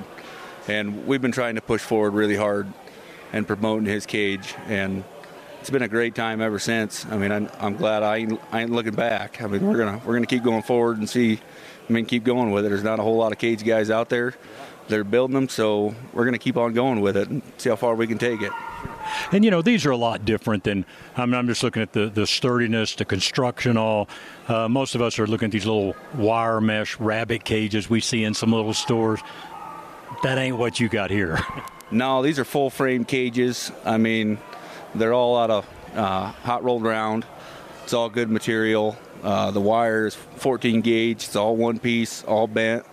[0.68, 2.72] And we've been trying to push forward really hard
[3.34, 5.04] and promoting his cage, and
[5.62, 7.08] it's been a great time ever since.
[7.08, 9.42] I mean, I'm, I'm glad I ain't, I ain't looking back.
[9.42, 11.40] I mean, we're gonna we're gonna keep going forward and see.
[11.90, 12.70] I mean, keep going with it.
[12.70, 14.36] There's not a whole lot of cage guys out there
[14.88, 17.76] they're building them, so we're going to keep on going with it and see how
[17.76, 18.52] far we can take it.
[19.32, 20.86] And you know, these are a lot different than
[21.16, 23.78] I mean, I'm just looking at the, the sturdiness, the construction.
[23.78, 24.10] All
[24.48, 28.24] uh, most of us are looking at these little wire mesh rabbit cages we see
[28.24, 29.22] in some little stores.
[30.24, 31.40] That ain't what you got here.
[31.92, 33.72] no, these are full frame cages.
[33.86, 34.40] I mean,
[34.96, 37.26] they're all out of uh, hot rolled round.
[37.84, 38.98] It's all good material.
[39.24, 41.24] Uh, the wire is 14 gauge.
[41.24, 42.86] It's all one piece, all bent.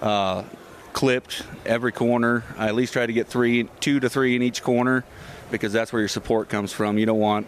[0.00, 0.44] Uh,
[0.92, 2.44] clipped every corner.
[2.56, 5.04] I at least try to get three, two to three in each corner,
[5.50, 6.98] because that's where your support comes from.
[6.98, 7.46] You don't want.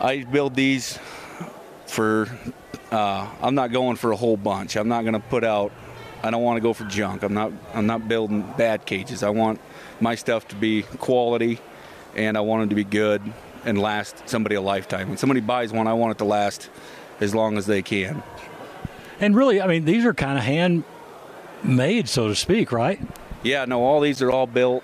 [0.00, 0.98] I build these
[1.86, 2.28] for.
[2.90, 4.76] Uh, I'm not going for a whole bunch.
[4.76, 5.72] I'm not going to put out.
[6.22, 7.22] I don't want to go for junk.
[7.22, 7.52] I'm not.
[7.74, 9.22] I'm not building bad cages.
[9.22, 9.60] I want
[10.00, 11.60] my stuff to be quality,
[12.14, 13.22] and I want them to be good
[13.64, 15.08] and last somebody a lifetime.
[15.08, 16.70] When somebody buys one, I want it to last
[17.20, 18.22] as long as they can.
[19.20, 20.44] And really, I mean, these are kind of
[21.62, 23.00] handmade, so to speak, right?
[23.42, 24.82] Yeah, no, all these are all built.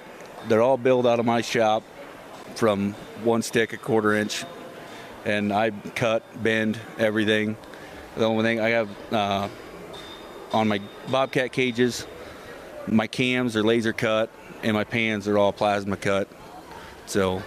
[0.49, 1.83] They're all built out of my shop
[2.55, 2.93] from
[3.25, 4.45] one stick, a quarter inch,
[5.25, 7.57] and I cut, bend everything.
[8.17, 9.49] The only thing I have uh,
[10.53, 12.07] on my Bobcat cages,
[12.87, 14.31] my cams are laser cut,
[14.63, 16.29] and my pans are all plasma cut.
[17.07, 17.43] So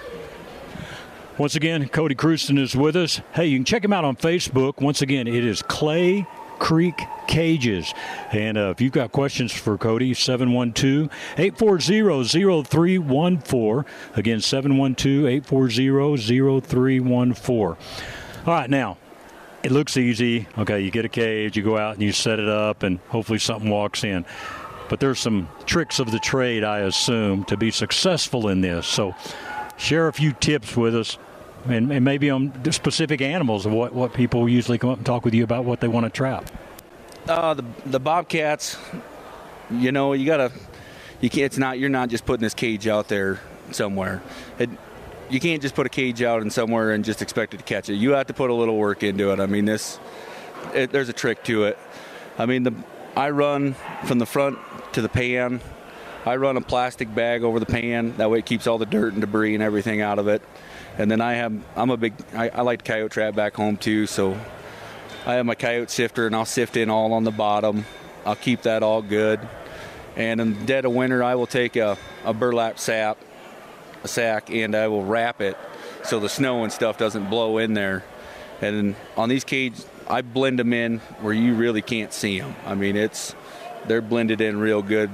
[1.37, 3.21] once again, Cody Krusen is with us.
[3.33, 4.81] Hey, you can check him out on Facebook.
[4.81, 6.25] Once again, it is Clay
[6.59, 7.93] Creek Cages.
[8.31, 13.85] And uh, if you've got questions for Cody, 712 840 0314.
[14.15, 17.57] Again, 712 840 0314.
[17.59, 17.75] All
[18.45, 18.97] right, now,
[19.63, 20.47] it looks easy.
[20.57, 23.39] Okay, you get a cage, you go out and you set it up, and hopefully
[23.39, 24.25] something walks in.
[24.89, 28.87] But there's some tricks of the trade, I assume, to be successful in this.
[28.87, 29.15] So,
[29.77, 31.17] share a few tips with us
[31.65, 35.25] and, and maybe on specific animals of what, what people usually come up and talk
[35.25, 36.49] with you about what they want to trap.
[37.27, 38.77] Uh, the the bobcats,
[39.69, 40.51] you know, you gotta,
[41.19, 41.43] you can't.
[41.43, 43.39] It's not you're not just putting this cage out there
[43.71, 44.21] somewhere.
[44.59, 44.69] It,
[45.29, 47.89] you can't just put a cage out in somewhere and just expect it to catch
[47.89, 47.95] it.
[47.95, 49.41] You have to put a little work into it.
[49.41, 49.99] I mean, this,
[50.73, 51.77] it, there's a trick to it.
[52.37, 52.73] I mean, the
[53.15, 53.75] I run
[54.05, 54.57] from the front
[54.93, 55.59] to the pan.
[56.25, 58.15] I run a plastic bag over the pan.
[58.17, 60.41] That way, it keeps all the dirt and debris and everything out of it.
[60.97, 64.07] And then I have, I'm a big, I, I like coyote trap back home too.
[64.07, 64.39] So
[65.27, 67.83] I have my coyote sifter and I'll sift in all on the bottom.
[68.25, 69.41] I'll keep that all good.
[70.15, 73.17] And in the dead of winter, I will take a, a burlap sap,
[74.05, 75.57] a sack, and I will wrap it
[76.05, 78.05] so the snow and stuff doesn't blow in there.
[78.61, 82.55] And on these cages, I blend them in where you really can't see them.
[82.65, 83.35] I mean, it's
[83.85, 85.11] they're blended in real good.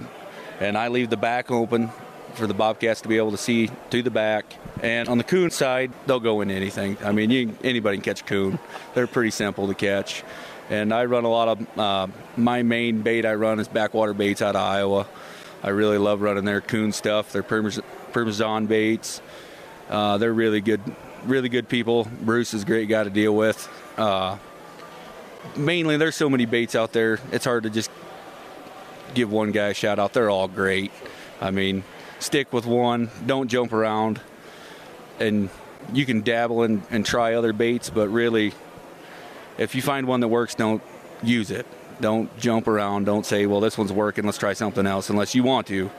[0.59, 1.89] And I leave the back open
[2.33, 4.57] for the bobcats to be able to see to the back.
[4.81, 6.97] And on the coon side, they'll go in anything.
[7.03, 8.59] I mean, you, anybody can catch a coon.
[8.93, 10.23] They're pretty simple to catch.
[10.69, 12.07] And I run a lot of uh,
[12.37, 15.07] my main bait I run is backwater baits out of Iowa.
[15.61, 17.31] I really love running their coon stuff.
[17.31, 19.21] They're Parmesan baits.
[19.89, 20.81] Uh, they're really good,
[21.25, 22.07] really good people.
[22.21, 23.69] Bruce is a great guy to deal with.
[23.97, 24.37] Uh,
[25.55, 27.19] mainly, there's so many baits out there.
[27.31, 27.91] It's hard to just
[29.13, 30.13] give one guy a shout out.
[30.13, 30.91] They're all great.
[31.39, 31.83] I mean,
[32.23, 33.09] stick with one.
[33.25, 34.21] Don't jump around.
[35.19, 35.49] And
[35.93, 38.53] you can dabble and, and try other baits, but really,
[39.57, 40.81] if you find one that works, don't
[41.21, 41.65] use it.
[42.01, 43.05] Don't jump around.
[43.05, 45.91] Don't say, well, this one's working, let's try something else, unless you want to.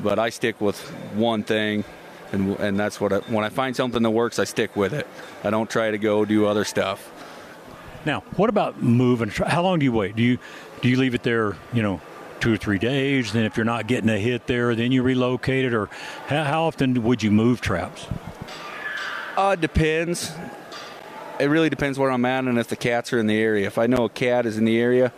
[0.00, 0.78] But I stick with
[1.14, 1.84] one thing,
[2.32, 5.06] and, and that's what I, when I find something that works, I stick with it.
[5.42, 7.10] I don't try to go do other stuff.
[8.06, 9.28] Now, what about moving?
[9.30, 10.16] How long do you wait?
[10.16, 10.38] Do you
[10.80, 12.00] do you leave it there, you know,
[12.40, 13.32] two or three days.
[13.32, 15.74] Then if you're not getting a hit there, then you relocate it.
[15.74, 15.86] Or
[16.26, 18.06] how, how often would you move traps?
[19.36, 20.32] Uh, depends.
[21.38, 23.66] It really depends where I'm at and if the cats are in the area.
[23.66, 25.12] If I know a cat is in the area,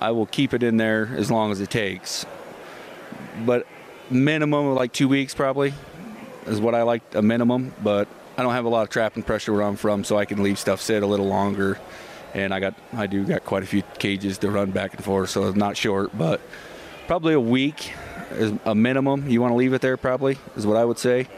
[0.00, 2.26] I will keep it in there as long as it takes.
[3.46, 3.66] But
[4.10, 5.72] minimum of like two weeks probably
[6.46, 7.74] is what I like a minimum.
[7.82, 10.42] But I don't have a lot of trapping pressure where I'm from, so I can
[10.42, 11.78] leave stuff sit a little longer
[12.34, 15.30] and I got I do got quite a few cages to run back and forth,
[15.30, 16.40] so it's not short, but
[17.06, 17.92] probably a week
[18.32, 19.28] is a minimum.
[19.28, 21.28] You want to leave it there, probably is what I would say.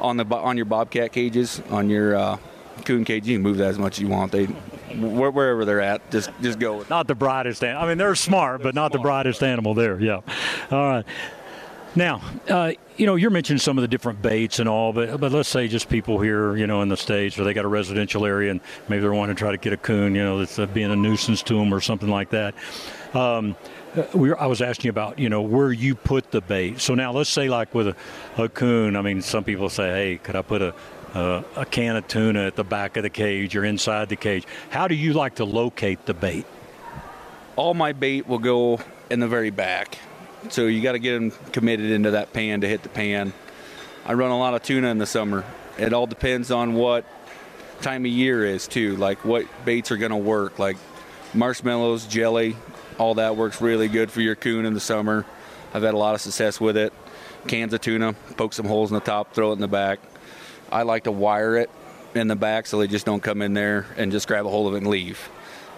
[0.00, 2.38] On the on your bobcat cages, on your uh,
[2.84, 4.30] coon cage, you can move that as much as you want.
[4.32, 6.84] They wherever they're at, just just go.
[6.88, 7.64] Not the brightest.
[7.64, 7.84] animal.
[7.84, 8.92] I mean, they're smart, they're but not smart.
[8.92, 10.00] the brightest animal there.
[10.00, 10.20] Yeah.
[10.70, 11.04] All right.
[11.96, 15.32] Now, uh, you know, you're mentioning some of the different baits and all, but but
[15.32, 18.26] let's say just people here, you know, in the states, or they got a residential
[18.26, 20.66] area and maybe they're wanting to try to get a coon, you know, that's uh,
[20.66, 22.54] being a nuisance to them or something like that.
[23.14, 23.56] Um,
[23.96, 26.80] uh, we were, I was asking you about, you know, where you put the bait.
[26.80, 27.96] So now let's say like with a,
[28.36, 30.74] a coon, I mean, some people say, hey, could I put a,
[31.14, 34.46] a, a can of tuna at the back of the cage or inside the cage?
[34.70, 36.44] How do you like to locate the bait?
[37.56, 38.78] All my bait will go
[39.10, 39.98] in the very back.
[40.50, 43.32] So you got to get them committed into that pan to hit the pan.
[44.06, 45.44] I run a lot of tuna in the summer.
[45.78, 47.04] It all depends on what
[47.80, 50.58] time of year is too, like what baits are going to work.
[50.58, 50.76] Like
[51.34, 52.56] marshmallows, jelly,
[52.98, 55.26] all that works really good for your coon in the summer.
[55.74, 56.92] I've had a lot of success with it.
[57.46, 60.00] Cans of tuna, poke some holes in the top, throw it in the back.
[60.72, 61.70] I like to wire it
[62.14, 64.68] in the back so they just don't come in there and just grab a hold
[64.68, 65.28] of it and leave.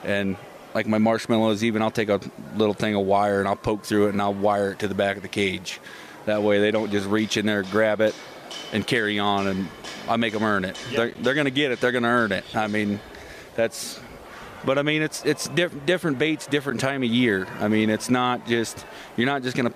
[0.05, 0.37] And
[0.75, 2.21] like my marshmallows, even I'll take a
[2.57, 4.95] little thing of wire and I'll poke through it and I'll wire it to the
[4.95, 5.81] back of the cage.
[6.27, 8.14] That way they don't just reach in there, grab it,
[8.73, 9.68] and carry on, and
[10.09, 10.79] I make them earn it.
[10.91, 10.97] Yep.
[10.97, 11.81] They're, they're going to get it.
[11.81, 12.45] They're going to earn it.
[12.55, 13.01] I mean,
[13.55, 14.01] that's.
[14.62, 17.47] But I mean, it's it's diff- different baits, different time of year.
[17.61, 18.85] I mean, it's not just
[19.16, 19.73] you're not just gonna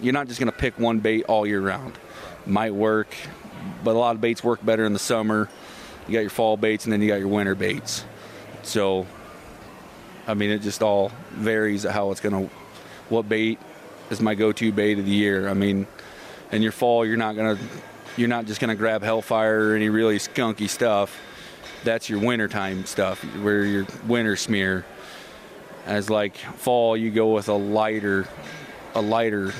[0.00, 1.98] you're not just gonna pick one bait all year round.
[2.46, 3.08] Might work,
[3.82, 5.48] but a lot of baits work better in the summer.
[6.06, 8.04] You got your fall baits, and then you got your winter baits.
[8.62, 9.06] So
[10.30, 12.54] I mean, it just all varies how it's going to,
[13.08, 13.58] what bait
[14.10, 15.48] is my go-to bait of the year.
[15.48, 15.88] I mean,
[16.52, 17.62] in your fall, you're not going to,
[18.16, 21.18] you're not just going to grab Hellfire or any really skunky stuff.
[21.82, 24.84] That's your wintertime stuff, where your winter smear.
[25.86, 28.28] As like fall, you go with a lighter,
[28.94, 29.52] a lighter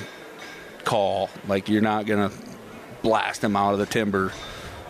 [0.84, 1.30] call.
[1.48, 2.30] Like you're not gonna
[3.02, 4.32] blast them out of the timber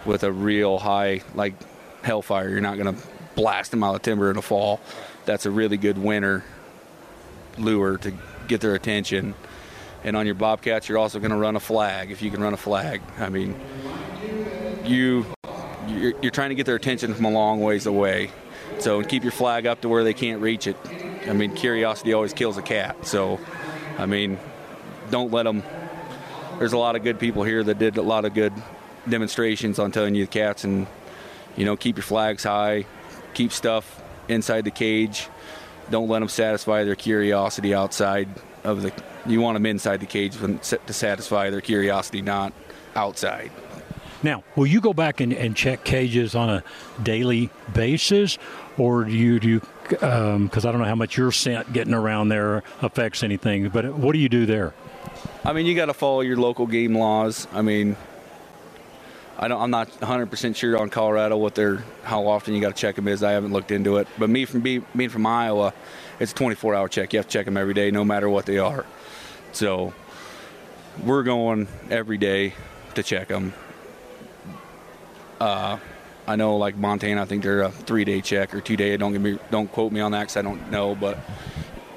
[0.05, 1.55] with a real high like
[2.03, 2.49] Hellfire.
[2.49, 4.81] You're not gonna blast them out of timber in the fall.
[5.25, 6.45] That's a really good winter
[7.59, 8.13] lure to
[8.49, 9.35] get their attention.
[10.03, 12.55] And on your bobcats, you're also going to run a flag if you can run
[12.55, 13.03] a flag.
[13.19, 13.59] I mean,
[14.85, 15.27] you
[15.89, 18.31] you're, you're, trying to get their attention from a long ways away.
[18.79, 20.77] So keep your flag up to where they can't reach it.
[21.27, 23.07] I mean, curiosity always kills a cat.
[23.07, 23.39] So,
[23.99, 24.39] I mean,
[25.11, 25.63] don't let them.
[26.59, 28.53] There's a lot of good people here that did a lot of good
[29.09, 30.87] demonstrations on telling you the cats and
[31.57, 32.87] you know keep your flags high,
[33.35, 35.29] keep stuff inside the cage.
[35.91, 38.29] Don't let them satisfy their curiosity outside
[38.65, 38.93] of the.
[39.27, 42.53] You want them inside the cage to satisfy their curiosity, not
[42.95, 43.51] outside.
[44.23, 46.63] Now, will you go back and, and check cages on a
[47.03, 48.39] daily basis,
[48.79, 51.95] or do you do you because um, I don't know how much your scent getting
[51.95, 53.69] around there affects anything.
[53.69, 54.73] But what do you do there?
[55.45, 57.49] I mean, you got to follow your local game laws.
[57.53, 57.97] I mean,
[59.43, 59.61] I don't.
[59.61, 62.97] I'm not 100 percent sure on Colorado what they're how often you got to check
[62.97, 63.23] them is.
[63.23, 64.07] I haven't looked into it.
[64.19, 65.73] But me from being, being from Iowa,
[66.21, 67.15] it's a 24 hour check.
[67.15, 68.85] You have to check them every day, no matter what they are.
[69.53, 69.95] So
[71.03, 72.53] we're going every day
[72.95, 73.55] to check them.
[75.41, 75.79] Uh,
[76.27, 78.95] I know like Montana, I think they're a three day check or two day.
[78.99, 81.19] Don't give me, don't quote me on that because I don't know, but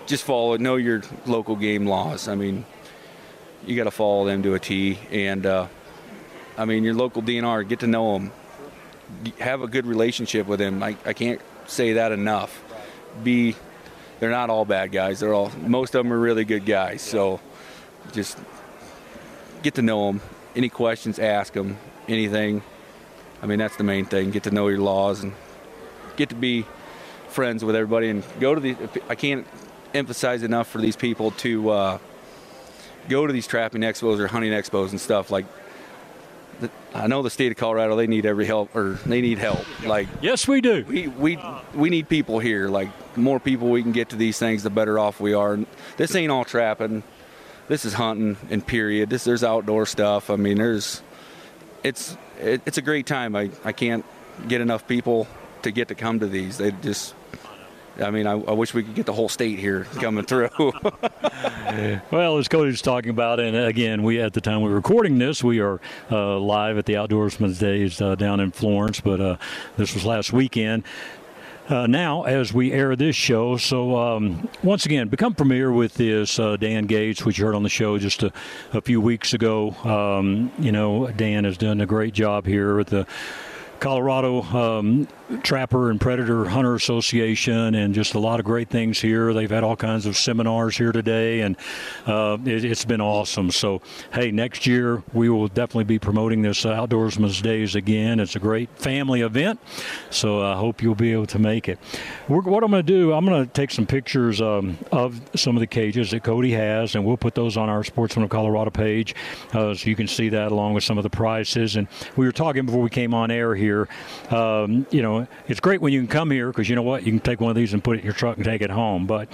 [0.06, 2.30] just follow, know your local game laws.
[2.30, 2.64] I mean,
[3.66, 5.68] you got to follow them to a T, and uh,
[6.58, 8.32] I mean your local DNR, get to know them,
[9.40, 10.84] have a good relationship with them.
[10.84, 12.64] I, I can't say that enough.
[13.24, 13.56] Be,
[14.20, 15.20] they're not all bad guys.
[15.20, 17.02] They're all most of them are really good guys.
[17.02, 17.40] So
[18.12, 18.38] just
[19.62, 20.22] get to know them.
[20.56, 21.78] Any questions, ask them.
[22.08, 22.62] Anything
[23.44, 24.32] I mean, that's the main thing.
[24.32, 25.34] Get to know your laws and
[26.16, 26.66] get to be
[27.28, 28.78] friends with everybody and go to the.
[29.10, 29.46] I can't
[29.94, 31.98] emphasize enough for these people to uh,
[33.10, 35.30] go to these trapping expos or hunting expos and stuff.
[35.30, 35.46] Like,
[36.94, 39.66] I know the state of Colorado, they need every help or they need help.
[39.86, 40.86] Like, yes, we do.
[40.88, 41.40] We we
[41.74, 42.70] we need people here.
[42.70, 45.54] Like, the more people we can get to these things, the better off we are.
[45.54, 45.66] And
[45.98, 47.04] this ain't all trapping.
[47.68, 49.10] This is hunting and period.
[49.10, 50.30] This there's outdoor stuff.
[50.30, 51.02] I mean, there's
[51.84, 53.36] it's it, it's a great time.
[53.36, 54.06] I, I can't
[54.48, 55.28] get enough people
[55.62, 56.58] to get to come to these.
[56.58, 57.16] They just
[58.02, 60.50] I mean, I, I, wish we could get the whole state here coming through.
[62.12, 65.44] well, as Cody was talking about, and again, we at the time we're recording this,
[65.44, 65.80] we are
[66.12, 69.38] uh, live at the Outdoorsman's Days uh, down in Florence, but uh,
[69.78, 70.84] this was last weekend
[71.70, 73.58] uh, now as we air this show.
[73.58, 77.64] So, um, once again, become familiar with this uh, Dan Gates, which you heard on
[77.64, 78.32] the show just a,
[78.74, 79.72] a few weeks ago.
[79.84, 83.08] Um, you know, Dan has done a great job here at the
[83.80, 85.08] Colorado um,
[85.42, 89.34] Trapper and Predator Hunter Association, and just a lot of great things here.
[89.34, 91.58] They've had all kinds of seminars here today, and
[92.06, 93.52] uh, it, has been awesome.
[93.52, 93.82] So,
[94.14, 98.20] hey, next year we will definitely be promoting this Outdoorsman's Days again.
[98.20, 99.60] It's a great family event,
[100.10, 101.80] so I hope you'll be able to make it.
[102.28, 105.56] We're, what I'm going to do, I'm going to take some pictures um, of some
[105.56, 108.72] of the cages that Cody has, and we'll put those on our Sportsman of Colorado
[108.72, 109.16] page
[109.54, 111.76] uh, so you can see that along with some of the prices.
[111.76, 113.88] And we were talking before we came on air here.
[114.30, 117.12] Um, you know, it's great when you can come here because you know what, you
[117.12, 119.06] can take one of these and put it in your truck and take it home.
[119.06, 119.30] But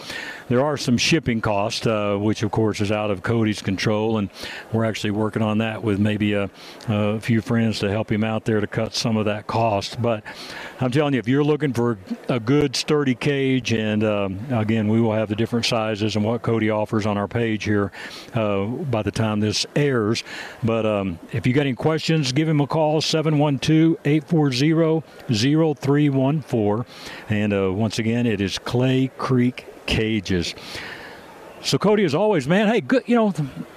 [0.47, 4.29] there are some shipping costs, uh, which of course is out of Cody's control, and
[4.71, 6.49] we're actually working on that with maybe a,
[6.87, 10.01] a few friends to help him out there to cut some of that cost.
[10.01, 10.23] But
[10.79, 15.01] I'm telling you, if you're looking for a good sturdy cage, and um, again, we
[15.01, 17.91] will have the different sizes and what Cody offers on our page here
[18.33, 20.23] uh, by the time this airs.
[20.63, 25.03] But um, if you got any questions, give him a call 712 840
[25.75, 26.85] 0314.
[27.29, 30.55] And uh, once again, it is Clay Creek Cages.
[31.61, 33.33] So, Cody, as always, man, hey, good, you know,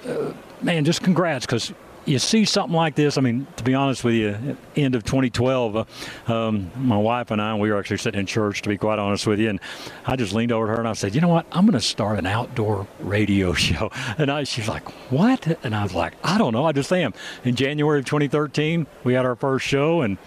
[0.07, 1.73] uh, man, just congrats because
[2.05, 3.17] you see something like this.
[3.17, 5.85] I mean, to be honest with you, end of 2012, uh,
[6.33, 9.25] um, my wife and I, we were actually sitting in church, to be quite honest
[9.27, 9.59] with you, and
[10.05, 11.45] I just leaned over to her and I said, "You know what?
[11.51, 15.83] I'm going to start an outdoor radio show." And I, she's like, "What?" And I
[15.83, 16.65] was like, "I don't know.
[16.65, 17.13] I just am."
[17.43, 20.17] In January of 2013, we had our first show, and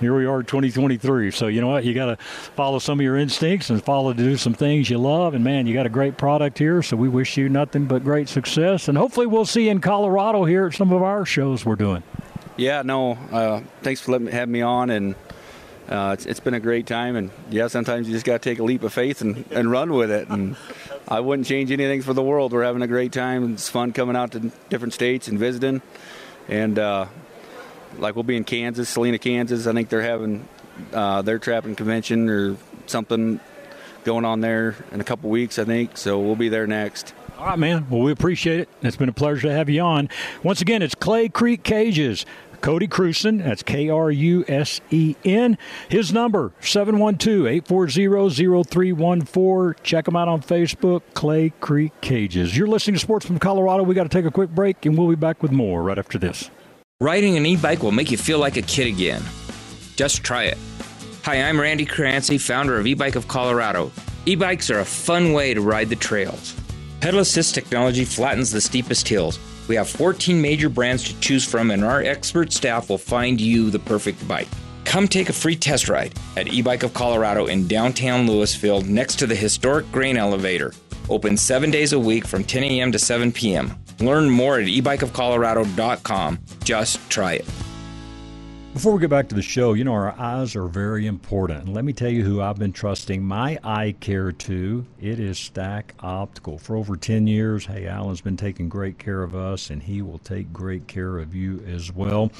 [0.00, 3.16] here we are 2023 so you know what you got to follow some of your
[3.16, 6.16] instincts and follow to do some things you love and man you got a great
[6.16, 9.70] product here so we wish you nothing but great success and hopefully we'll see you
[9.70, 12.02] in colorado here at some of our shows we're doing
[12.56, 15.14] yeah no uh, thanks for letting me have me on and
[15.88, 17.16] uh, it's, it's been a great time.
[17.16, 19.92] And yeah, sometimes you just got to take a leap of faith and, and run
[19.92, 20.28] with it.
[20.28, 20.56] And
[21.06, 22.52] I wouldn't change anything for the world.
[22.52, 23.52] We're having a great time.
[23.52, 25.82] It's fun coming out to different states and visiting.
[26.48, 27.06] And uh,
[27.98, 29.66] like we'll be in Kansas, Salina, Kansas.
[29.66, 30.48] I think they're having
[30.92, 33.40] uh, their trapping convention or something
[34.04, 35.96] going on there in a couple weeks, I think.
[35.96, 37.14] So we'll be there next.
[37.38, 37.86] All right, man.
[37.90, 38.68] Well, we appreciate it.
[38.82, 40.08] It's been a pleasure to have you on.
[40.42, 42.24] Once again, it's Clay Creek Cages.
[42.60, 45.58] Cody Krusen, that's K R U S E N.
[45.90, 49.74] His number, 712 840 0314.
[49.82, 52.56] Check him out on Facebook, Clay Creek Cages.
[52.56, 53.82] You're listening to Sportsman of Colorado.
[53.82, 56.18] We got to take a quick break, and we'll be back with more right after
[56.18, 56.50] this.
[57.04, 59.22] Riding an e bike will make you feel like a kid again.
[59.94, 60.56] Just try it.
[61.24, 63.92] Hi, I'm Randy Crancy, founder of E Bike of Colorado.
[64.24, 66.58] E bikes are a fun way to ride the trails.
[67.00, 69.38] Pedal assist technology flattens the steepest hills.
[69.68, 73.68] We have 14 major brands to choose from, and our expert staff will find you
[73.68, 74.48] the perfect bike.
[74.86, 79.16] Come take a free test ride at E Bike of Colorado in downtown Louisville next
[79.16, 80.72] to the historic grain elevator.
[81.10, 82.92] Open seven days a week from 10 a.m.
[82.92, 83.78] to 7 p.m.
[84.00, 86.38] Learn more at ebikeofcolorado.com.
[86.64, 87.46] Just try it.
[88.74, 91.72] Before we get back to the show, you know, our eyes are very important.
[91.72, 94.84] Let me tell you who I've been trusting my eye care to.
[95.00, 96.58] It is Stack Optical.
[96.58, 100.18] For over 10 years, hey, Alan's been taking great care of us, and he will
[100.18, 102.32] take great care of you as well.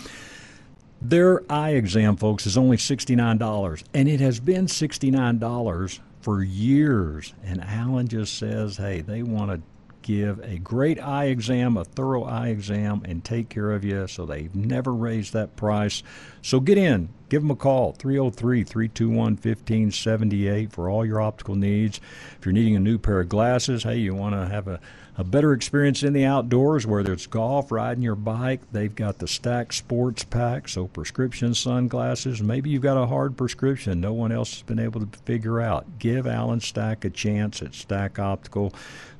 [1.00, 7.32] Their eye exam, folks, is only $69, and it has been $69 for years.
[7.44, 9.62] And Alan just says, hey, they want to
[10.04, 14.06] give a great eye exam, a thorough eye exam, and take care of you.
[14.06, 16.02] So they've never raised that price.
[16.42, 22.00] So get in, give them a call 303 321 1578 for all your optical needs.
[22.38, 24.78] If you're needing a new pair of glasses, hey, you want to have a
[25.16, 28.60] a better experience in the outdoors, whether it's golf, riding your bike.
[28.72, 32.42] They've got the Stack Sports Pack, so prescription sunglasses.
[32.42, 35.98] Maybe you've got a hard prescription no one else has been able to figure out.
[36.00, 38.74] Give Alan Stack a chance at Stack Optical.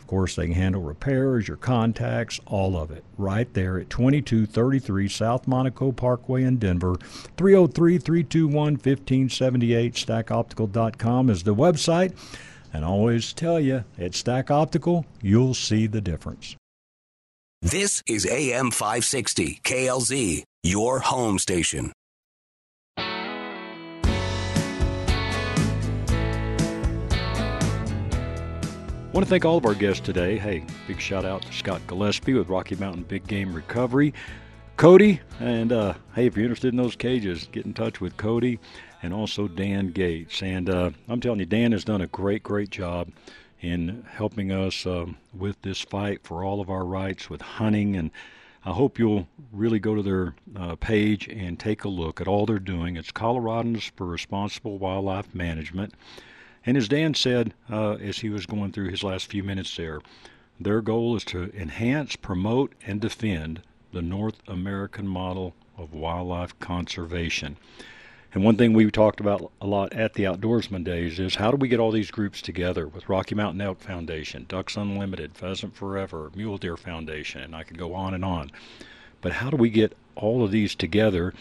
[0.05, 5.09] Of course, they can handle repairs, your contacts, all of it, right there at 2233
[5.09, 6.97] South Monaco Parkway in Denver.
[7.39, 9.95] 303 321 1578.
[9.95, 12.15] StackOptical.com is the website.
[12.71, 16.55] And always tell you, at Stack Optical, you'll see the difference.
[17.63, 21.93] This is AM 560, KLZ, your home station.
[29.15, 30.37] Want to thank all of our guests today.
[30.37, 34.12] Hey, big shout out to Scott Gillespie with Rocky Mountain Big Game Recovery.
[34.77, 38.59] Cody, and uh, hey, if you're interested in those cages, get in touch with Cody
[39.05, 40.43] and also Dan Gates.
[40.43, 43.09] And uh, I'm telling you, Dan has done a great, great job
[43.61, 47.95] in helping us um, with this fight for all of our rights with hunting.
[47.95, 48.11] And
[48.65, 52.47] I hope you'll really go to their uh, page and take a look at all
[52.47, 52.97] they're doing.
[52.97, 55.95] It's Coloradans for Responsible Wildlife Management.
[56.67, 60.01] And as Dan said uh, as he was going through his last few minutes there,
[60.59, 63.61] their goal is to enhance, promote, and defend
[63.93, 67.57] the North American model of wildlife conservation.
[68.33, 71.57] And one thing we talked about a lot at the Outdoorsman Days is how do
[71.57, 76.33] we get all these groups together with Rocky Mountain Elk Foundation, Ducks Unlimited, Pheasant Forever,
[76.35, 78.51] Mule Deer Foundation, and I could go on and on.
[79.21, 81.33] But how do we get all of these together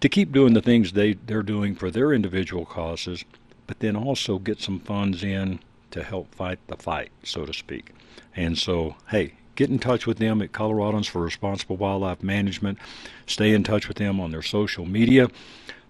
[0.00, 3.24] to keep doing the things they, they're doing for their individual causes,
[3.68, 5.60] but then also get some funds in
[5.92, 7.92] to help fight the fight, so to speak.
[8.34, 12.78] And so, hey, get in touch with them at Coloradans for Responsible Wildlife Management.
[13.26, 15.28] Stay in touch with them on their social media.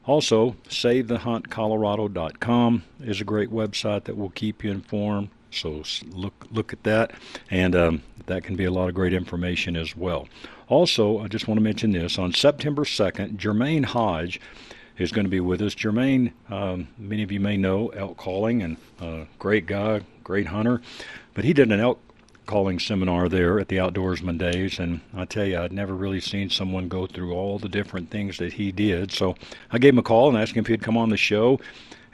[0.05, 5.29] Also, SaveTheHuntColorado.com is a great website that will keep you informed.
[5.51, 7.13] So look look at that,
[7.51, 10.29] and um, that can be a lot of great information as well.
[10.69, 14.39] Also, I just want to mention this on September 2nd, Jermaine Hodge
[14.99, 15.75] is going to be with us.
[15.75, 20.83] Jermaine, um, many of you may know elk calling and uh, great guy, great hunter,
[21.35, 22.01] but he did an elk
[22.47, 26.49] calling seminar there at the Outdoorsman Days, and I tell you, I'd never really seen
[26.49, 29.13] someone go through all the different things that he did.
[29.13, 29.37] So
[29.71, 31.61] I gave him a call and asked him if he'd come on the show,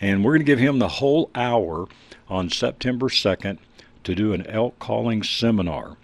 [0.00, 1.86] and we're going to give him the whole hour
[2.28, 3.58] on September 2nd
[4.02, 5.96] to do an elk calling seminar.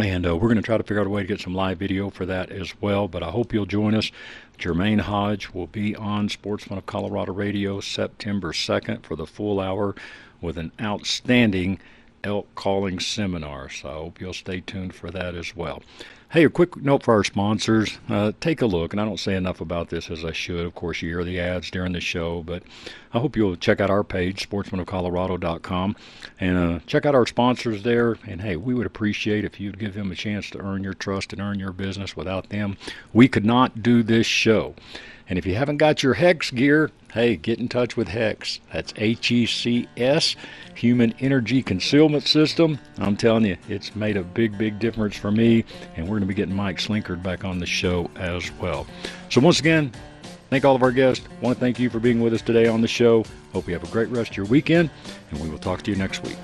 [0.00, 1.78] And uh, we're going to try to figure out a way to get some live
[1.78, 3.08] video for that as well.
[3.08, 4.12] But I hope you'll join us.
[4.58, 9.94] Jermaine Hodge will be on Sportsman of Colorado Radio September 2nd for the full hour
[10.40, 11.78] with an outstanding
[12.24, 13.68] elk calling seminar.
[13.68, 15.82] So I hope you'll stay tuned for that as well.
[16.30, 17.98] Hey, a quick note for our sponsors.
[18.06, 20.66] Uh, take a look, and I don't say enough about this as I should.
[20.66, 22.62] Of course, you hear the ads during the show, but
[23.14, 25.96] I hope you'll check out our page, sportsmanofcolorado.com,
[26.38, 28.18] and uh, check out our sponsors there.
[28.26, 31.32] And hey, we would appreciate if you'd give them a chance to earn your trust
[31.32, 32.14] and earn your business.
[32.14, 32.76] Without them,
[33.14, 34.74] we could not do this show.
[35.28, 38.60] And if you haven't got your HECS gear, hey, get in touch with HECS.
[38.72, 40.36] That's H E C S,
[40.74, 42.78] Human Energy Concealment System.
[42.98, 45.64] I'm telling you, it's made a big, big difference for me,
[45.96, 48.86] and we're going to be getting Mike Slinkard back on the show as well.
[49.28, 49.92] So, once again,
[50.48, 51.26] thank all of our guests.
[51.42, 53.24] Want to thank you for being with us today on the show.
[53.52, 54.90] Hope you have a great rest of your weekend,
[55.30, 56.38] and we will talk to you next week.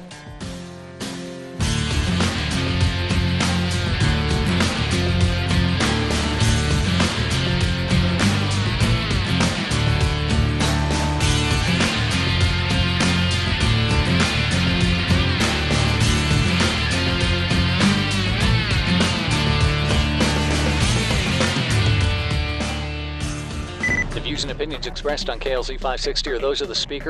[24.86, 26.94] Expressed on KLZ 560 are those of the speaker